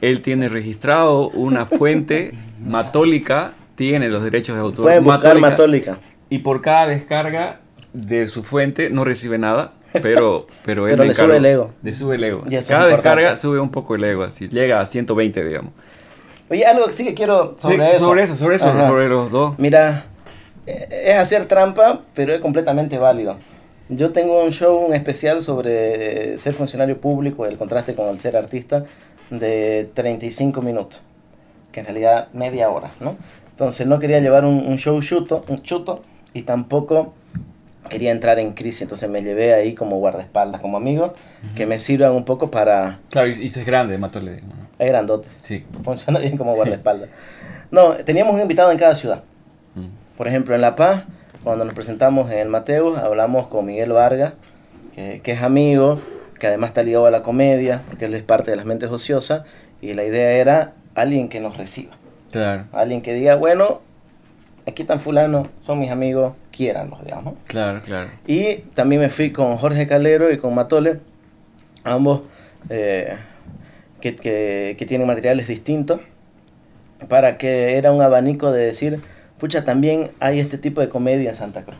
Él 0.00 0.22
tiene 0.22 0.48
registrado 0.48 1.28
una 1.30 1.66
fuente 1.66 2.32
matólica, 2.64 3.52
tiene 3.76 4.08
los 4.08 4.24
derechos 4.24 4.56
de 4.56 4.62
autor. 4.62 4.86
Pueden 4.86 5.04
buscar 5.04 5.38
Matólica, 5.38 5.92
Matólica. 5.92 5.98
Y 6.30 6.38
por 6.40 6.62
cada 6.62 6.88
descarga 6.88 7.60
de 7.92 8.26
su 8.26 8.42
fuente 8.42 8.90
no 8.90 9.04
recibe 9.04 9.38
nada, 9.38 9.72
pero, 10.02 10.48
pero 10.64 10.86
él 10.88 10.94
Pero 10.94 11.04
le 11.04 11.14
sube 11.14 11.36
el 11.36 11.46
ego. 11.46 11.72
Le 11.82 11.92
sube 11.92 12.16
el 12.16 12.24
ego. 12.24 12.42
Cada 12.66 12.86
descarga 12.88 13.36
sube 13.36 13.60
un 13.60 13.70
poco 13.70 13.94
el 13.94 14.02
ego, 14.02 14.24
así 14.24 14.48
llega 14.48 14.80
a 14.80 14.86
120, 14.86 15.44
digamos. 15.44 15.72
Oye, 16.48 16.64
algo 16.64 16.86
que 16.86 16.92
sí 16.92 17.04
que 17.04 17.14
quiero 17.14 17.54
sobre 17.58 17.76
Sí, 17.90 17.96
eso. 17.96 18.04
Sobre 18.04 18.22
eso, 18.22 18.34
sobre 18.36 18.56
eso, 18.56 18.68
Ajá. 18.68 18.86
sobre 18.88 19.08
los 19.08 19.30
dos. 19.30 19.58
Mira, 19.58 20.04
eh, 20.66 21.04
es 21.08 21.16
hacer 21.16 21.46
trampa, 21.46 22.02
pero 22.14 22.32
es 22.34 22.40
completamente 22.40 22.98
válido. 22.98 23.36
Yo 23.88 24.12
tengo 24.12 24.42
un 24.42 24.50
show, 24.50 24.76
un 24.86 24.94
especial 24.94 25.40
sobre 25.42 26.34
eh, 26.34 26.38
ser 26.38 26.54
funcionario 26.54 27.00
público, 27.00 27.46
el 27.46 27.56
contraste 27.56 27.94
con 27.94 28.08
el 28.08 28.18
ser 28.18 28.36
artista, 28.36 28.84
de 29.30 29.90
35 29.94 30.62
minutos, 30.62 31.02
que 31.72 31.80
en 31.80 31.86
realidad 31.86 32.28
media 32.32 32.70
hora, 32.70 32.92
¿no? 33.00 33.16
Entonces 33.50 33.86
no 33.86 33.98
quería 33.98 34.20
llevar 34.20 34.44
un, 34.44 34.66
un 34.66 34.76
show 34.78 35.00
chuto, 35.00 35.44
un 35.48 35.62
chuto 35.62 36.00
y 36.32 36.42
tampoco 36.42 37.12
quería 37.88 38.10
entrar 38.12 38.38
en 38.38 38.52
crisis, 38.52 38.82
entonces 38.82 39.08
me 39.08 39.22
llevé 39.22 39.54
ahí 39.54 39.74
como 39.74 39.96
guardaespaldas, 39.98 40.60
como 40.60 40.76
amigo, 40.76 41.14
que 41.54 41.66
me 41.66 41.78
sirvan 41.78 42.12
un 42.12 42.24
poco 42.24 42.50
para... 42.50 42.98
Claro, 43.10 43.28
y, 43.28 43.42
y 43.42 43.46
es 43.46 43.64
grande, 43.66 43.98
Matole. 43.98 44.40
¿no? 44.42 44.68
Es 44.78 44.88
grandote, 44.88 45.28
Sí. 45.42 45.64
funciona 45.82 46.18
bien 46.18 46.36
como 46.36 46.54
guardaespaldas. 46.54 47.08
No, 47.70 47.94
teníamos 47.96 48.34
un 48.34 48.42
invitado 48.42 48.70
en 48.72 48.78
cada 48.78 48.94
ciudad. 48.94 49.22
Mm. 49.74 49.86
Por 50.16 50.28
ejemplo, 50.28 50.54
en 50.54 50.60
La 50.60 50.74
Paz, 50.74 51.04
cuando 51.44 51.64
nos 51.64 51.74
presentamos 51.74 52.30
en 52.30 52.38
el 52.38 52.48
Mateus, 52.48 52.98
hablamos 52.98 53.46
con 53.48 53.64
Miguel 53.66 53.92
Vargas, 53.92 54.32
que, 54.94 55.20
que 55.22 55.32
es 55.32 55.42
amigo, 55.42 56.00
que 56.38 56.46
además 56.46 56.70
está 56.70 56.82
ligado 56.82 57.06
a 57.06 57.10
la 57.10 57.22
comedia, 57.22 57.82
porque 57.88 58.06
él 58.06 58.14
es 58.14 58.22
parte 58.22 58.50
de 58.50 58.56
las 58.56 58.66
mentes 58.66 58.90
ociosas, 58.90 59.42
y 59.80 59.94
la 59.94 60.04
idea 60.04 60.30
era 60.32 60.72
alguien 60.94 61.28
que 61.28 61.40
nos 61.40 61.56
reciba, 61.56 61.92
Claro, 62.32 62.64
alguien 62.72 63.02
que 63.02 63.12
diga, 63.12 63.36
bueno, 63.36 63.80
aquí 64.66 64.82
están 64.82 65.00
fulano, 65.00 65.48
son 65.60 65.78
mis 65.78 65.90
amigos, 65.90 66.34
quiéranlos, 66.50 67.02
digamos. 67.04 67.34
claro, 67.46 67.80
claro. 67.82 68.10
Y 68.26 68.56
también 68.74 69.00
me 69.00 69.08
fui 69.08 69.32
con 69.32 69.56
Jorge 69.56 69.86
Calero 69.86 70.30
y 70.32 70.38
con 70.38 70.54
Matole, 70.54 70.98
ambos 71.84 72.22
eh, 72.68 73.16
que, 74.00 74.16
que, 74.16 74.74
que 74.78 74.86
tienen 74.86 75.06
materiales 75.06 75.46
distintos, 75.48 76.00
para 77.08 77.38
que 77.38 77.76
era 77.76 77.92
un 77.92 78.02
abanico 78.02 78.50
de 78.52 78.66
decir, 78.66 79.00
pucha, 79.38 79.64
también 79.64 80.10
hay 80.20 80.40
este 80.40 80.58
tipo 80.58 80.80
de 80.80 80.88
comedia 80.88 81.28
en 81.28 81.34
Santa 81.34 81.62
Cruz. 81.62 81.76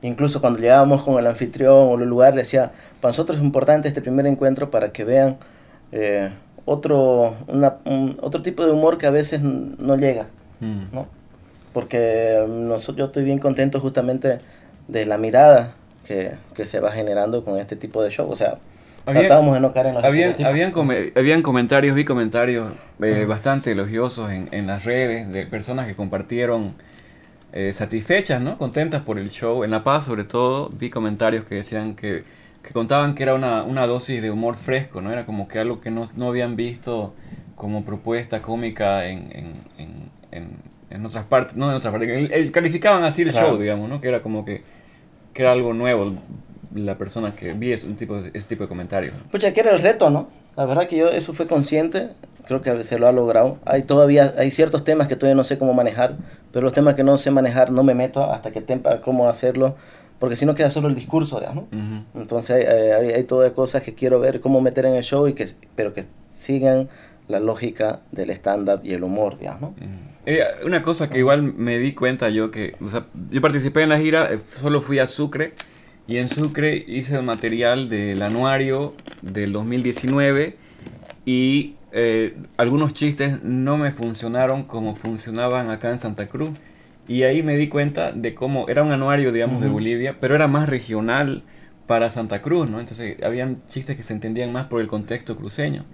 Incluso 0.00 0.40
cuando 0.40 0.58
llegábamos 0.58 1.02
con 1.02 1.18
el 1.18 1.26
anfitrión 1.26 1.74
o 1.74 1.94
el 1.94 2.08
lugar, 2.08 2.34
le 2.34 2.40
decía, 2.40 2.72
para 3.00 3.10
nosotros 3.10 3.38
es 3.38 3.44
importante 3.44 3.86
este 3.86 4.00
primer 4.00 4.26
encuentro 4.26 4.70
para 4.70 4.90
que 4.90 5.04
vean 5.04 5.36
eh, 5.92 6.30
otro, 6.64 7.36
una- 7.46 7.76
un- 7.84 8.16
otro 8.22 8.42
tipo 8.42 8.64
de 8.64 8.72
humor 8.72 8.98
que 8.98 9.06
a 9.06 9.10
veces 9.10 9.42
no 9.42 9.96
llega. 9.96 10.26
Mm. 10.60 10.84
¿no? 10.92 11.06
Porque 11.72 12.44
nosotros, 12.48 12.96
yo 12.98 13.04
estoy 13.06 13.24
bien 13.24 13.38
contento 13.38 13.80
justamente 13.80 14.38
de 14.88 15.06
la 15.06 15.18
mirada 15.18 15.74
que, 16.06 16.32
que 16.54 16.66
se 16.66 16.80
va 16.80 16.92
generando 16.92 17.44
con 17.44 17.58
este 17.58 17.76
tipo 17.76 18.02
de 18.02 18.10
show. 18.10 18.28
O 18.30 18.36
sea, 18.36 18.58
Había- 19.06 19.22
tratábamos 19.22 19.54
de 19.54 19.60
no 19.60 19.72
caer 19.72 19.86
en 19.88 19.94
los 19.94 20.04
Habían, 20.04 20.34
habían, 20.44 20.72
habían 21.16 21.42
comentarios, 21.42 21.94
vi 21.96 22.04
comentarios 22.04 22.72
eh, 23.00 23.24
bastante 23.26 23.72
elogiosos 23.72 24.30
en, 24.30 24.48
en 24.52 24.66
las 24.66 24.84
redes 24.84 25.28
de 25.32 25.46
personas 25.46 25.86
que 25.86 25.94
compartieron 25.94 26.68
eh, 27.52 27.72
satisfechas, 27.72 28.40
¿no? 28.40 28.58
Contentas 28.58 29.02
por 29.02 29.18
el 29.18 29.30
show. 29.30 29.64
En 29.64 29.70
La 29.70 29.84
Paz, 29.84 30.04
sobre 30.04 30.24
todo, 30.24 30.68
vi 30.70 30.90
comentarios 30.90 31.44
que 31.44 31.56
decían 31.56 31.94
que, 31.96 32.24
que 32.62 32.72
contaban 32.72 33.14
que 33.14 33.22
era 33.24 33.34
una, 33.34 33.62
una 33.62 33.86
dosis 33.86 34.22
de 34.22 34.30
humor 34.30 34.56
fresco, 34.56 35.00
¿no? 35.00 35.12
Era 35.12 35.26
como 35.26 35.48
que 35.48 35.58
algo 35.58 35.80
que 35.80 35.90
no, 35.90 36.04
no 36.16 36.28
habían 36.28 36.56
visto 36.56 37.14
como 37.56 37.84
propuesta 37.84 38.40
cómica 38.42 39.06
en, 39.06 39.28
en, 39.78 40.10
en, 40.32 40.48
en- 40.94 41.04
otras 41.06 41.24
partes, 41.26 41.56
no 41.56 41.68
en 41.70 41.76
otras 41.76 41.92
partes, 41.92 42.08
el- 42.10 42.32
el- 42.32 42.52
calificaban 42.52 43.04
así 43.04 43.22
el 43.22 43.30
Claro. 43.32 43.48
show, 43.50 43.58
digamos, 43.58 43.88
¿no? 43.88 44.00
Que 44.00 44.08
era 44.08 44.22
como 44.22 44.44
que, 44.44 44.62
que 45.34 45.42
era 45.42 45.52
algo 45.52 45.72
nuevo 45.74 46.12
la 46.74 46.96
persona 46.96 47.34
que 47.34 47.52
vi 47.52 47.72
ese 47.72 47.88
tipo 47.94 48.20
de, 48.20 48.30
ese 48.32 48.48
tipo 48.48 48.62
de 48.64 48.68
comentarios. 48.68 49.14
Pucha, 49.30 49.52
que 49.52 49.60
era 49.60 49.72
el 49.74 49.80
reto, 49.82 50.08
¿no? 50.10 50.28
La 50.56 50.64
verdad 50.66 50.86
que 50.88 50.96
yo 50.96 51.08
eso 51.08 51.32
fue 51.34 51.46
consciente, 51.46 52.08
creo 52.46 52.60
que 52.62 52.82
se 52.84 52.98
lo 52.98 53.06
ha 53.08 53.12
logrado. 53.12 53.58
Hay 53.64 53.82
todavía, 53.82 54.34
hay 54.38 54.50
ciertos 54.50 54.84
temas 54.84 55.08
que 55.08 55.16
todavía 55.16 55.34
no 55.36 55.44
sé 55.44 55.58
cómo 55.58 55.74
manejar, 55.74 56.16
pero 56.50 56.64
los 56.64 56.72
temas 56.72 56.94
que 56.94 57.04
no 57.04 57.16
sé 57.18 57.30
manejar 57.30 57.70
no 57.70 57.82
me 57.82 57.94
meto 57.94 58.30
hasta 58.32 58.50
que 58.52 58.60
tenga 58.60 59.00
cómo 59.00 59.28
hacerlo, 59.28 59.76
porque 60.22 60.36
si 60.36 60.46
no 60.46 60.54
queda 60.54 60.70
solo 60.70 60.86
el 60.86 60.94
discurso, 60.94 61.40
digamos, 61.40 61.64
¿no? 61.72 61.78
Ujú. 61.78 62.20
Entonces 62.20 62.54
hay, 62.54 62.62
hay, 62.92 63.10
hay 63.10 63.24
todas 63.24 63.50
cosas 63.50 63.82
que 63.82 63.92
quiero 63.92 64.20
ver 64.20 64.40
cómo 64.40 64.60
meter 64.60 64.86
en 64.86 64.94
el 64.94 65.02
show, 65.02 65.26
y 65.26 65.32
que, 65.32 65.48
pero 65.74 65.92
que 65.92 66.04
sigan 66.36 66.88
la 67.26 67.40
lógica 67.40 68.02
del 68.12 68.30
stand-up 68.30 68.82
y 68.84 68.92
el 68.92 69.02
humor, 69.02 69.36
digamos, 69.36 69.72
¿no? 69.72 69.74
Eh, 70.24 70.44
una 70.64 70.84
cosa 70.84 71.10
que 71.10 71.18
igual 71.18 71.42
me 71.42 71.80
di 71.80 71.92
cuenta 71.92 72.28
yo 72.30 72.52
que, 72.52 72.76
o 72.80 72.88
sea, 72.88 73.04
yo 73.32 73.40
participé 73.40 73.82
en 73.82 73.88
la 73.88 73.98
gira, 73.98 74.32
eh, 74.32 74.38
solo 74.60 74.80
fui 74.80 75.00
a 75.00 75.08
Sucre 75.08 75.54
y 76.06 76.18
en 76.18 76.28
Sucre 76.28 76.84
hice 76.86 77.16
el 77.16 77.24
material 77.24 77.88
del 77.88 78.22
anuario 78.22 78.94
del 79.22 79.52
2019 79.52 80.56
y 81.24 81.74
eh, 81.90 82.36
algunos 82.58 82.92
chistes 82.92 83.42
no 83.42 83.76
me 83.76 83.90
funcionaron 83.90 84.62
como 84.62 84.94
funcionaban 84.94 85.68
acá 85.68 85.90
en 85.90 85.98
Santa 85.98 86.28
Cruz 86.28 86.50
y 87.08 87.24
ahí 87.24 87.42
me 87.42 87.56
di 87.56 87.68
cuenta 87.68 88.12
de 88.12 88.34
cómo 88.34 88.68
era 88.68 88.82
un 88.82 88.92
anuario, 88.92 89.32
digamos, 89.32 89.60
de 89.60 89.66
Ujú. 89.66 89.74
Bolivia, 89.74 90.16
pero 90.20 90.34
era 90.34 90.48
más 90.48 90.68
regional 90.68 91.42
para 91.86 92.10
Santa 92.10 92.42
Cruz, 92.42 92.70
¿no? 92.70 92.80
Entonces 92.80 93.16
habían 93.22 93.62
chistes 93.68 93.96
que 93.96 94.02
se 94.02 94.12
entendían 94.12 94.52
más 94.52 94.66
por 94.66 94.80
el 94.80 94.88
contexto 94.88 95.36
cruceño. 95.36 95.84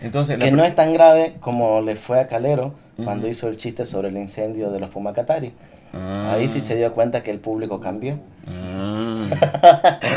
Entonces, 0.00 0.38
Que 0.38 0.50
no 0.50 0.64
es 0.64 0.74
tan 0.74 0.92
grave 0.92 1.34
como 1.40 1.80
le 1.82 1.96
fue 1.96 2.20
a 2.20 2.26
Calero 2.26 2.74
cuando 2.96 3.26
Ujú. 3.26 3.32
hizo 3.32 3.48
el 3.48 3.56
chiste 3.56 3.84
sobre 3.84 4.08
el 4.08 4.16
incendio 4.16 4.70
de 4.70 4.80
los 4.80 4.90
Pumacatari. 4.90 5.52
Ah. 5.92 6.34
Ahí 6.34 6.46
sí 6.48 6.60
se 6.60 6.76
dio 6.76 6.92
cuenta 6.92 7.22
que 7.22 7.30
el 7.30 7.38
público 7.38 7.80
cambió. 7.80 8.18
Ah. 8.46 9.16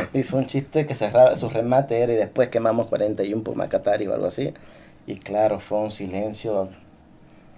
Hizo 0.13 0.37
un 0.37 0.45
chiste 0.45 0.85
que 0.85 0.95
cerraba, 0.95 1.35
su 1.35 1.49
remate 1.49 1.99
era 2.01 2.13
y 2.13 2.15
después 2.15 2.49
quemamos 2.49 2.87
41 2.87 3.43
Pumacatari 3.43 4.07
o 4.07 4.13
algo 4.13 4.27
así. 4.27 4.53
Y 5.07 5.15
claro, 5.15 5.59
fue 5.59 5.79
un 5.79 5.91
silencio. 5.91 6.69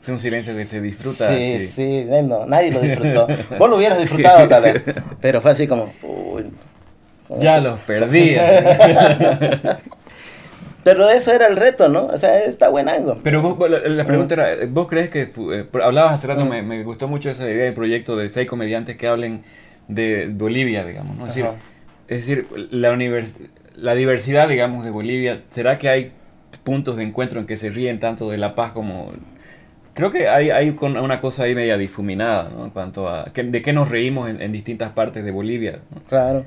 Es 0.01 0.09
un 0.09 0.19
silencio 0.19 0.55
que 0.55 0.65
se 0.65 0.81
disfruta. 0.81 1.29
sí, 1.29 1.59
sí. 1.61 1.67
sí, 1.67 2.05
él 2.11 2.27
no, 2.27 2.45
nadie 2.45 2.71
lo 2.71 2.79
disfrutó. 2.81 3.27
Vos 3.59 3.69
lo 3.69 3.77
hubieras 3.77 3.97
disfrutado 3.99 4.47
tal 4.47 4.61
vez. 4.63 4.83
Pero 5.21 5.41
fue 5.41 5.51
así 5.51 5.67
como, 5.67 5.91
uy. 6.03 6.45
Ya 7.39 7.59
los 7.59 7.79
perdí. 7.81 8.35
Pero 10.83 11.09
eso 11.09 11.33
era 11.33 11.47
el 11.47 11.57
reto, 11.57 11.89
¿no? 11.89 12.05
O 12.05 12.17
sea, 12.17 12.43
está 12.43 12.69
buen 12.69 12.87
algo. 12.87 13.19
Pero 13.23 13.41
vos, 13.41 13.69
la, 13.69 13.79
la 13.79 14.05
pregunta 14.05 14.35
era, 14.35 14.65
¿vos 14.69 14.87
crees 14.87 15.09
que, 15.09 15.21
eh, 15.51 15.65
hablabas 15.83 16.13
hace 16.13 16.27
rato, 16.27 16.45
Mm. 16.45 16.49
me, 16.49 16.61
me 16.61 16.83
gustó 16.83 17.07
mucho 17.07 17.31
esa 17.31 17.49
idea 17.49 17.65
del 17.65 17.73
proyecto 17.73 18.15
de 18.15 18.29
seis 18.29 18.47
comediantes 18.47 18.95
que 18.95 19.07
hablen 19.07 19.43
de 19.87 20.27
Bolivia, 20.31 20.85
digamos, 20.85 21.17
¿no? 21.17 21.25
Es 21.25 21.33
decir, 21.33 21.49
es 22.07 22.27
decir 22.27 22.47
la, 22.69 22.93
univers- 22.93 23.37
la 23.75 23.95
diversidad, 23.95 24.47
digamos, 24.47 24.83
de 24.85 24.91
Bolivia, 24.91 25.41
¿será 25.49 25.79
que 25.79 25.89
hay 25.89 26.11
puntos 26.63 26.97
de 26.97 27.03
encuentro 27.03 27.39
en 27.39 27.47
que 27.47 27.57
se 27.57 27.71
ríen 27.71 27.99
tanto 27.99 28.29
de 28.29 28.37
La 28.37 28.53
Paz 28.53 28.71
como... 28.71 29.11
Creo 29.95 30.11
que 30.11 30.27
hay, 30.27 30.49
hay 30.51 30.73
con 30.73 30.97
una 30.97 31.19
cosa 31.21 31.43
ahí 31.43 31.55
media 31.55 31.77
difuminada, 31.77 32.49
¿no? 32.49 32.65
En 32.65 32.69
cuanto 32.71 33.09
a 33.09 33.25
que- 33.33 33.43
de 33.43 33.61
qué 33.61 33.73
nos 33.73 33.89
reímos 33.89 34.29
en, 34.29 34.41
en 34.41 34.51
distintas 34.51 34.91
partes 34.91 35.23
de 35.25 35.31
Bolivia. 35.31 35.79
¿no? 35.93 36.01
Claro. 36.09 36.45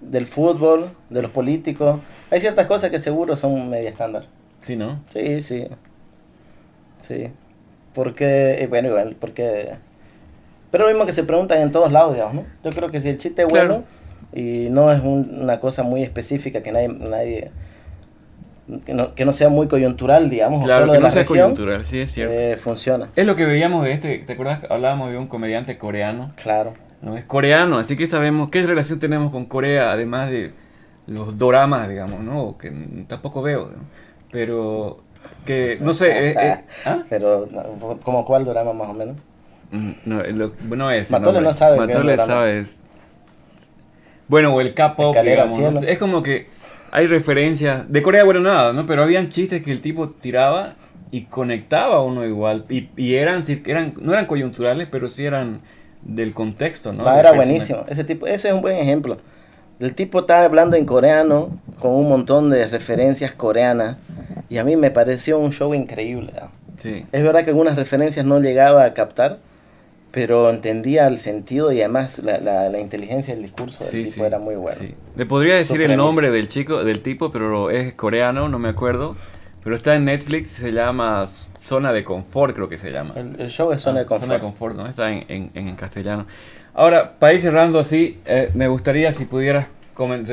Del 0.00 0.26
fútbol, 0.26 0.92
de 1.10 1.22
los 1.22 1.30
políticos. 1.30 2.00
Hay 2.30 2.40
ciertas 2.40 2.66
cosas 2.66 2.90
que 2.90 2.98
seguro 2.98 3.34
son 3.36 3.68
media 3.68 3.90
estándar. 3.90 4.26
Sí, 4.60 4.76
¿no? 4.76 5.00
Sí, 5.10 5.42
sí. 5.42 5.66
Sí. 6.98 7.28
Porque, 7.94 8.62
eh, 8.62 8.66
bueno, 8.68 8.88
igual, 8.88 9.16
porque... 9.18 9.70
Pero 10.70 10.84
lo 10.84 10.90
mismo 10.90 11.06
que 11.06 11.12
se 11.12 11.24
preguntan 11.24 11.60
en 11.60 11.72
todos 11.72 11.90
lados, 11.90 12.14
digamos, 12.14 12.34
¿no? 12.36 12.44
Yo 12.62 12.70
creo 12.70 12.90
que 12.90 13.00
si 13.00 13.08
el 13.08 13.18
chiste 13.18 13.42
es 13.42 13.48
Claro. 13.48 13.68
bueno 13.68 13.84
y 14.32 14.68
no 14.70 14.92
es 14.92 15.00
un- 15.00 15.40
una 15.42 15.58
cosa 15.58 15.82
muy 15.82 16.02
específica 16.04 16.62
que 16.62 16.70
nadie... 16.70 16.88
nadie 16.88 17.50
que, 18.84 18.94
no, 18.94 19.14
que 19.14 19.24
no 19.24 19.32
sea 19.32 19.48
muy 19.48 19.66
coyuntural, 19.68 20.30
digamos, 20.30 20.62
o 20.62 20.64
Claro, 20.64 20.82
solo 20.82 20.92
que 20.92 20.96
de 20.98 21.02
no 21.02 21.06
la 21.08 21.10
sea 21.12 21.22
región, 21.22 21.38
coyuntural, 21.54 21.84
sí, 21.84 21.98
es 22.00 22.12
cierto. 22.12 22.34
eh, 22.34 22.56
funciona. 22.56 23.08
Es 23.16 23.26
lo 23.26 23.34
que 23.36 23.44
veíamos 23.44 23.84
de 23.84 23.92
este, 23.92 24.18
¿te 24.18 24.32
acuerdas? 24.34 24.60
que 24.60 24.66
Hablábamos 24.72 25.10
de 25.10 25.18
un 25.18 25.26
comediante 25.26 25.76
coreano, 25.78 26.30
Claro. 26.40 26.74
¿no? 27.02 27.16
Es 27.16 27.24
coreano, 27.24 27.78
así 27.78 27.96
que 27.96 28.06
sabemos 28.06 28.50
qué 28.50 28.64
relación 28.66 29.00
tenemos 29.00 29.30
con 29.32 29.46
Corea, 29.46 29.90
además 29.92 30.30
de 30.30 30.52
los 31.06 31.36
doramas, 31.38 31.88
digamos, 31.88 32.20
¿no? 32.20 32.56
Que 32.58 32.72
tampoco 33.08 33.42
veo, 33.42 33.66
¿no? 33.70 33.78
pero 34.30 35.00
que, 35.44 35.76
no 35.80 35.92
sé, 35.92 36.30
eh, 36.30 36.34
eh, 36.38 36.58
¿ah? 36.86 37.02
Pero, 37.08 37.48
¿como 38.04 38.24
cuál 38.24 38.44
drama 38.44 38.72
más 38.72 38.88
o 38.88 38.94
menos? 38.94 39.16
Mm, 39.72 39.90
No, 40.06 40.22
lo- 40.22 40.52
no 40.76 40.90
es. 40.90 41.10
Matole 41.10 41.40
no 41.40 41.52
sabe 41.52 41.78
Matole 41.78 42.16
sabe. 42.18 42.58
es- 42.60 42.80
Bueno, 44.28 44.54
o 44.54 44.60
el 44.60 44.74
al 45.42 45.48
digamos. 45.50 45.82
¿no? 45.82 45.88
Es 45.88 45.98
como 45.98 46.22
que 46.22 46.46
hay 46.92 47.06
referencias. 47.06 47.88
De 47.88 48.02
Corea, 48.02 48.24
bueno, 48.24 48.40
nada, 48.40 48.72
¿no? 48.72 48.86
Pero 48.86 49.02
habían 49.02 49.28
chistes 49.30 49.62
que 49.62 49.72
el 49.72 49.80
tipo 49.80 50.10
tiraba 50.10 50.74
y 51.10 51.22
conectaba 51.22 51.96
a 51.96 52.00
uno 52.02 52.24
igual. 52.24 52.64
Y, 52.68 52.88
y 52.96 53.16
eran, 53.16 53.42
eran, 53.66 53.94
no 54.00 54.12
eran 54.12 54.26
coyunturales, 54.26 54.88
pero 54.90 55.08
sí 55.08 55.24
eran 55.24 55.60
del 56.02 56.32
contexto, 56.32 56.92
¿no? 56.92 57.04
Del 57.04 57.18
era 57.18 57.32
buenísimo. 57.32 57.84
Ese 57.88 58.04
tipo, 58.04 58.26
ese 58.26 58.48
es 58.48 58.54
un 58.54 58.62
buen 58.62 58.76
ejemplo. 58.76 59.18
El 59.78 59.94
tipo 59.94 60.20
estaba 60.20 60.44
hablando 60.44 60.76
en 60.76 60.84
coreano 60.84 61.58
con 61.78 61.94
un 61.94 62.08
montón 62.08 62.50
de 62.50 62.66
referencias 62.68 63.32
coreanas 63.32 63.96
y 64.48 64.58
a 64.58 64.64
mí 64.64 64.76
me 64.76 64.90
pareció 64.90 65.38
un 65.38 65.52
show 65.52 65.72
increíble. 65.74 66.32
¿no? 66.38 66.50
Sí. 66.76 67.06
Es 67.12 67.22
verdad 67.22 67.44
que 67.44 67.50
algunas 67.50 67.76
referencias 67.76 68.26
no 68.26 68.40
llegaba 68.40 68.84
a 68.84 68.92
captar, 68.92 69.38
pero 70.10 70.50
entendía 70.50 71.06
el 71.06 71.18
sentido 71.18 71.70
y 71.72 71.80
además 71.80 72.18
la, 72.20 72.38
la, 72.38 72.68
la 72.68 72.78
inteligencia 72.80 73.34
del 73.34 73.42
discurso 73.44 73.84
del 73.84 73.92
Sí, 73.92 74.02
tipo 74.04 74.14
sí, 74.14 74.20
era 74.22 74.38
muy 74.38 74.56
bueno. 74.56 74.78
sí. 74.78 74.94
Le 75.16 75.26
podría 75.26 75.56
decir 75.56 75.80
el 75.80 75.86
premisa. 75.88 76.04
nombre 76.04 76.30
del 76.30 76.48
chico, 76.48 76.82
del 76.84 77.00
tipo, 77.00 77.30
pero 77.30 77.70
es 77.70 77.94
coreano, 77.94 78.48
no 78.48 78.58
me 78.58 78.68
acuerdo. 78.68 79.16
Pero 79.62 79.76
está 79.76 79.94
en 79.94 80.06
Netflix, 80.06 80.48
se 80.48 80.72
llama 80.72 81.26
Zona 81.60 81.92
de 81.92 82.02
Confort, 82.02 82.54
creo 82.54 82.68
que 82.68 82.78
se 82.78 82.90
llama. 82.90 83.12
El, 83.14 83.38
el 83.40 83.50
show 83.50 83.70
es 83.72 83.82
zona 83.82 84.00
Ah, 84.00 84.02
de 84.02 84.06
confort. 84.06 84.22
Zona 84.26 84.34
de 84.34 84.40
confort, 84.40 84.74
¿no? 84.76 84.86
Está 84.86 85.12
en, 85.12 85.24
en- 85.28 85.50
en 85.54 85.76
castellano. 85.76 86.26
Ahora, 86.72 87.12
para 87.18 87.34
ir 87.34 87.40
cerrando 87.42 87.78
así, 87.78 88.18
eh, 88.24 88.50
me 88.54 88.68
gustaría 88.68 89.12
si 89.12 89.26
pudieras 89.26 89.66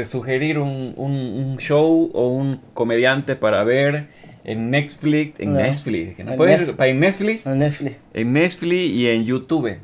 sugerir 0.05 0.59
un, 0.59 0.93
un- 0.95 1.11
un 1.45 1.57
show 1.57 2.09
o 2.13 2.27
un 2.29 2.61
comediante 2.73 3.35
para 3.35 3.63
ver 3.65 4.07
en 4.47 4.71
Netflix. 4.71 5.39
En 5.39 5.53
No. 5.53 5.59
Netflix. 5.59 6.17
¿no? 6.19 6.31
En 6.31 6.37
¿Puedes 6.37 6.59
Netflix. 6.75 6.87
en 6.89 6.99
Netflix? 6.99 7.45
En 7.47 7.59
Netflix. 7.59 7.95
En 8.13 8.33
Netflix 8.33 8.83
y 8.95 9.07
en 9.09 9.23
YouTube. 9.25 9.77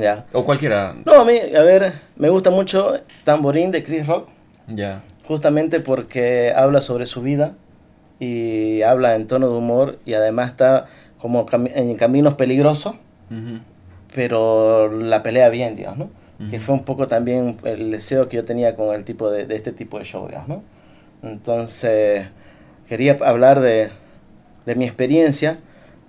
Ya. 0.00 0.24
O 0.32 0.44
cualquiera. 0.44 0.94
No, 1.04 1.14
a 1.20 1.24
mí, 1.24 1.34
a 1.56 1.62
ver, 1.62 1.92
me 2.16 2.28
gusta 2.30 2.50
mucho 2.50 3.00
Tamborín 3.24 3.70
de 3.70 3.82
Chris 3.82 4.06
Rock. 4.06 4.28
Ya. 4.68 5.02
justamente 5.24 5.80
porque 5.80 6.52
habla 6.56 6.80
sobre 6.80 7.04
su 7.06 7.20
vida 7.22 7.54
y 8.18 8.80
habla 8.82 9.14
en 9.14 9.26
tono 9.26 9.50
de 9.50 9.56
humor 9.58 9.98
y 10.06 10.14
además 10.14 10.50
está 10.52 10.86
como 11.18 11.44
cami- 11.46 11.70
en 11.74 11.94
caminos 11.96 12.34
peligrosos, 12.34 12.94
Ujú. 13.30 13.60
pero 14.14 14.90
la 14.90 15.22
pelea 15.22 15.48
bien, 15.50 15.76
digamos, 15.76 16.08
¿no? 16.38 16.48
Que 16.50 16.56
Ujú. 16.56 16.64
fue 16.66 16.74
un 16.76 16.84
poco 16.84 17.08
también 17.08 17.56
el 17.64 17.90
deseo 17.90 18.28
que 18.28 18.36
yo 18.36 18.44
tenía 18.44 18.74
con 18.74 18.94
el 18.94 19.04
tipo 19.04 19.30
de, 19.30 19.44
de 19.46 19.56
este 19.56 19.72
tipo 19.72 19.98
de 19.98 20.04
show, 20.04 20.26
digamos, 20.28 20.48
¿no? 20.48 20.62
Entonces, 21.28 22.26
quería 22.88 23.16
hablar 23.24 23.60
de, 23.60 23.90
de 24.66 24.74
mi 24.74 24.84
experiencia, 24.84 25.58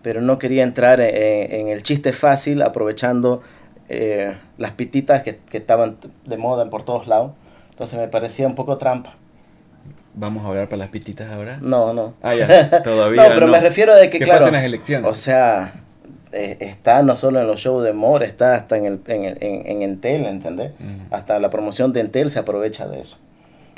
pero 0.01 0.21
no 0.21 0.37
quería 0.39 0.63
entrar 0.63 1.01
en, 1.01 1.51
en 1.53 1.67
el 1.67 1.83
chiste 1.83 2.13
fácil, 2.13 2.61
aprovechando 2.61 3.41
eh, 3.89 4.35
las 4.57 4.71
pititas 4.71 5.23
que, 5.23 5.37
que 5.49 5.57
estaban 5.57 5.97
de 6.25 6.37
moda 6.37 6.69
por 6.69 6.83
todos 6.83 7.07
lados. 7.07 7.31
Entonces 7.71 7.97
me 7.99 8.07
parecía 8.07 8.47
un 8.47 8.55
poco 8.55 8.77
trampa. 8.77 9.15
Vamos 10.13 10.43
a 10.43 10.49
hablar 10.49 10.67
para 10.67 10.77
las 10.79 10.89
pititas 10.89 11.31
ahora. 11.31 11.59
No, 11.61 11.93
no. 11.93 12.13
Ah, 12.21 12.35
ya, 12.35 12.81
todavía 12.83 13.23
no, 13.23 13.33
pero 13.33 13.45
no. 13.45 13.51
me 13.53 13.59
refiero 13.59 13.93
a 13.93 13.95
de 13.95 14.09
que, 14.09 14.19
¿Qué 14.19 14.25
claro. 14.25 14.39
pasa 14.39 14.49
en 14.49 14.55
las 14.55 14.63
elecciones? 14.65 15.09
O 15.09 15.15
sea, 15.15 15.73
eh, 16.33 16.57
está 16.59 17.03
no 17.03 17.15
solo 17.15 17.39
en 17.39 17.47
los 17.47 17.59
shows 17.61 17.83
de 17.83 17.91
humor, 17.91 18.23
está 18.23 18.55
hasta 18.55 18.75
en, 18.77 18.85
el, 18.85 18.99
en, 19.07 19.23
el- 19.25 19.37
en, 19.41 19.67
en 19.67 19.81
Entel, 19.81 20.25
¿entendés? 20.25 20.71
Hasta 21.11 21.39
la 21.39 21.49
promoción 21.49 21.93
de 21.93 22.01
Entel 22.01 22.29
se 22.29 22.39
aprovecha 22.39 22.87
de 22.87 22.99
eso. 22.99 23.17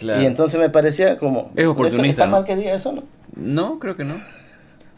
Claro. 0.01 0.21
Y 0.21 0.25
entonces 0.25 0.59
me 0.59 0.69
parecía 0.69 1.17
como... 1.17 1.51
Es 1.55 1.65
oportunista, 1.67 2.01
¿eso 2.03 2.09
¿Está 2.11 2.25
¿no? 2.25 2.31
mal 2.33 2.43
que 2.45 2.55
diga 2.55 2.73
eso, 2.73 2.91
no? 2.91 3.03
No, 3.35 3.79
creo 3.79 3.95
que 3.95 4.03
no. 4.03 4.15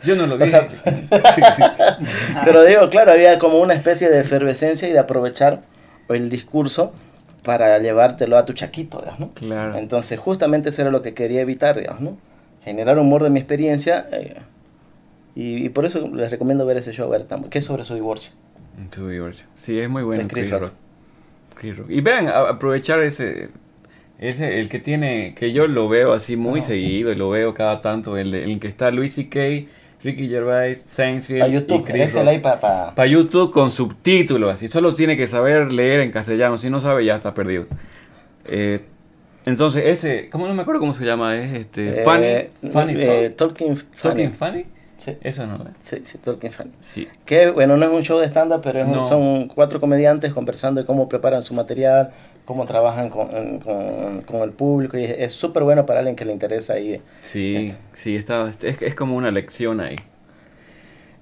Yo 0.04 0.16
no 0.16 0.26
lo 0.28 0.36
O 0.36 0.38
dije. 0.38 0.50
sea, 0.50 0.68
Pero 2.46 2.64
digo, 2.64 2.90
claro, 2.90 3.12
había 3.12 3.40
como 3.40 3.60
una 3.60 3.74
especie 3.74 4.10
de 4.10 4.20
efervescencia 4.22 4.88
y 4.90 4.92
de 4.92 5.00
aprovechar 5.00 5.62
el 6.10 6.30
discurso 6.30 6.94
para 7.44 7.78
llevártelo 7.80 8.38
a 8.38 8.46
tu 8.46 8.54
chaquito, 8.54 9.00
digamos, 9.00 9.20
¿no? 9.20 9.32
claro. 9.34 9.78
Entonces, 9.78 10.20
justamente 10.20 10.70
eso 10.70 10.82
era 10.82 10.92
lo 10.92 11.02
que 11.02 11.14
quería 11.14 11.42
evitar, 11.42 11.78
digamos, 11.78 12.02
¿no? 12.02 12.18
Generar 12.64 12.98
humor 12.98 13.24
de 13.24 13.30
mi 13.30 13.40
experiencia. 13.40 14.08
eh, 14.12 14.38
y, 15.36 15.66
y 15.66 15.70
por 15.70 15.86
eso 15.86 16.08
les 16.14 16.32
recomiendo 16.32 16.66
ver 16.66 16.78
ese 16.78 16.92
show, 16.94 17.10
ver, 17.10 17.26
que 17.50 17.60
es 17.60 17.66
sobre 17.66 17.84
su 17.84 17.96
divorcio. 17.96 18.32
Su 18.92 19.08
divorcio. 19.08 19.46
Sí, 19.56 19.80
es 19.80 19.90
muy 19.90 20.04
bueno. 20.04 20.24
Chris 20.28 20.50
Rock. 20.52 20.62
Rock. 20.62 20.74
Chris 21.56 21.78
Rock. 21.78 21.90
Y 21.90 22.02
vean, 22.02 22.28
aprovechar 22.28 23.00
ese, 23.02 23.50
ese, 24.20 24.60
el 24.60 24.70
que 24.70 24.80
tiene, 24.80 25.34
que 25.36 25.52
yo 25.52 25.68
lo 25.68 25.90
veo 25.90 26.14
así 26.14 26.36
muy 26.38 26.60
Ajá. 26.60 26.70
seguido 26.70 27.12
y 27.12 27.16
lo 27.16 27.30
veo 27.30 27.54
cada 27.54 27.82
tanto, 27.82 28.18
el, 28.18 28.32
de- 28.32 28.44
el 28.46 28.60
que 28.60 28.68
está 28.68 28.92
Luis 28.92 29.14
C.K., 29.16 29.40
Ricky 30.04 30.28
Gervais, 30.28 30.82
Seinfeld 30.82 31.40
Para 31.40 31.50
y 31.50 31.54
YouTube, 31.54 31.84
Chris 31.86 32.14
Rock. 32.16 32.26
ley 32.26 32.40
para... 32.40 32.94
Para 32.94 33.08
YouTube 33.08 33.52
con 33.52 33.72
subtítulos, 33.72 34.52
así. 34.52 34.68
Solo 34.68 34.94
tiene 34.94 35.16
que 35.16 35.28
saber 35.28 35.72
leer 35.72 36.02
en 36.02 36.12
castellano. 36.12 36.58
Si 36.58 36.70
no 36.70 36.82
sabe, 36.82 37.06
ya 37.06 37.16
está 37.16 37.34
perdido. 37.34 37.68
Eh, 38.50 38.82
entonces, 39.46 39.84
ese, 39.86 40.28
¿cómo 40.30 40.46
no 40.48 40.54
me 40.54 40.62
acuerdo 40.64 40.82
cómo 40.82 40.94
se 40.94 41.06
llama? 41.06 41.38
Es 41.38 41.54
este. 41.54 42.04
Funny. 42.04 42.70
Funny 42.72 42.94
eh, 43.02 43.34
Talk- 43.36 43.56
Talking 43.56 43.78
Funny. 43.78 43.94
Talking 44.02 44.34
Funny. 44.34 44.66
Sí, 45.04 45.18
Eso 45.22 45.46
no, 45.46 45.56
¿eh? 45.56 45.72
sí, 45.80 45.98
sí, 46.04 46.18
Talking 46.20 46.52
Funny. 46.52 46.72
Sí. 46.80 47.08
Que 47.26 47.50
bueno, 47.52 47.76
no 47.76 47.86
es 47.86 47.92
un 47.92 48.04
show 48.04 48.20
de 48.20 48.28
stand-up, 48.28 48.62
pero 48.64 48.80
es 48.80 48.88
un- 48.88 49.04
son 49.06 49.48
cuatro 49.50 49.82
comediantes 49.82 50.34
conversando 50.34 50.80
de 50.82 50.86
cómo 50.88 51.10
preparan 51.10 51.44
su 51.44 51.54
material, 51.54 52.12
cómo 52.46 52.64
trabajan 52.66 53.10
con, 53.10 53.60
con, 53.60 54.22
con 54.22 54.42
el 54.42 54.52
público. 54.52 54.98
Y 54.98 55.04
es- 55.04 55.34
súper 55.34 55.64
bueno 55.64 55.86
para 55.86 56.00
alguien 56.00 56.16
que 56.16 56.24
le 56.24 56.32
interesa. 56.32 56.80
Y, 56.80 57.02
Sí, 57.22 57.74
sí, 57.92 58.16
está, 58.16 58.48
es, 58.48 58.58
es 58.82 58.96
como 58.96 59.16
una 59.18 59.30
lección 59.32 59.82
ahí. 59.82 59.98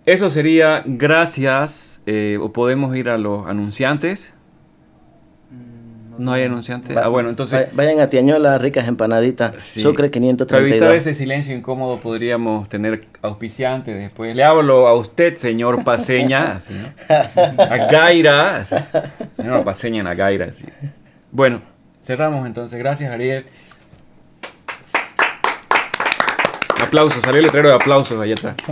Eso 0.06 0.30
sería 0.30 0.84
gracias, 0.86 2.02
eh, 2.06 2.38
o 2.42 2.52
podemos 2.52 2.96
ir 2.96 3.10
a 3.10 3.18
los 3.18 3.46
anunciantes. 3.48 4.34
No 6.18 6.34
hay 6.34 6.44
anunciantes. 6.44 6.96
Va- 6.96 7.02
Ah, 7.06 7.08
bueno, 7.08 7.30
entonces, 7.30 7.68
va- 7.68 7.70
Vayan 7.74 8.00
a 8.00 8.08
Tiañola, 8.08 8.58
ricas 8.58 8.88
empanaditas. 8.88 9.54
Sí. 9.64 9.82
Sucre 9.82 10.10
para 10.10 10.18
evitar 10.18 10.40
532. 10.50 10.94
ese 10.96 11.14
silencio 11.14 11.56
incómodo, 11.56 11.98
podríamos 12.00 12.68
tener 12.70 13.06
auspiciantes 13.22 13.98
después. 13.98 14.36
Le 14.36 14.44
hablo 14.44 14.88
a 14.88 14.94
usted, 14.96 15.36
señor 15.36 15.84
Paseña, 15.84 16.52
así, 16.58 16.74
¿no? 16.74 17.64
A 17.64 17.78
Gaira. 17.92 18.66
Señor 19.38 19.64
Paseña, 19.64 20.10
a 20.10 20.14
Gaira. 20.14 20.46
así. 20.48 20.66
Bueno, 21.32 21.62
cerramos 22.02 22.46
entonces. 22.46 22.78
Gracias, 22.80 23.12
Ariel. 23.12 23.46
Aplausos, 26.84 27.24
salió 27.24 27.40
el 27.40 27.46
letrero 27.46 27.70
de 27.70 27.76
aplausos 27.76 28.20
allá 28.20 28.34
atrás. 28.34 28.56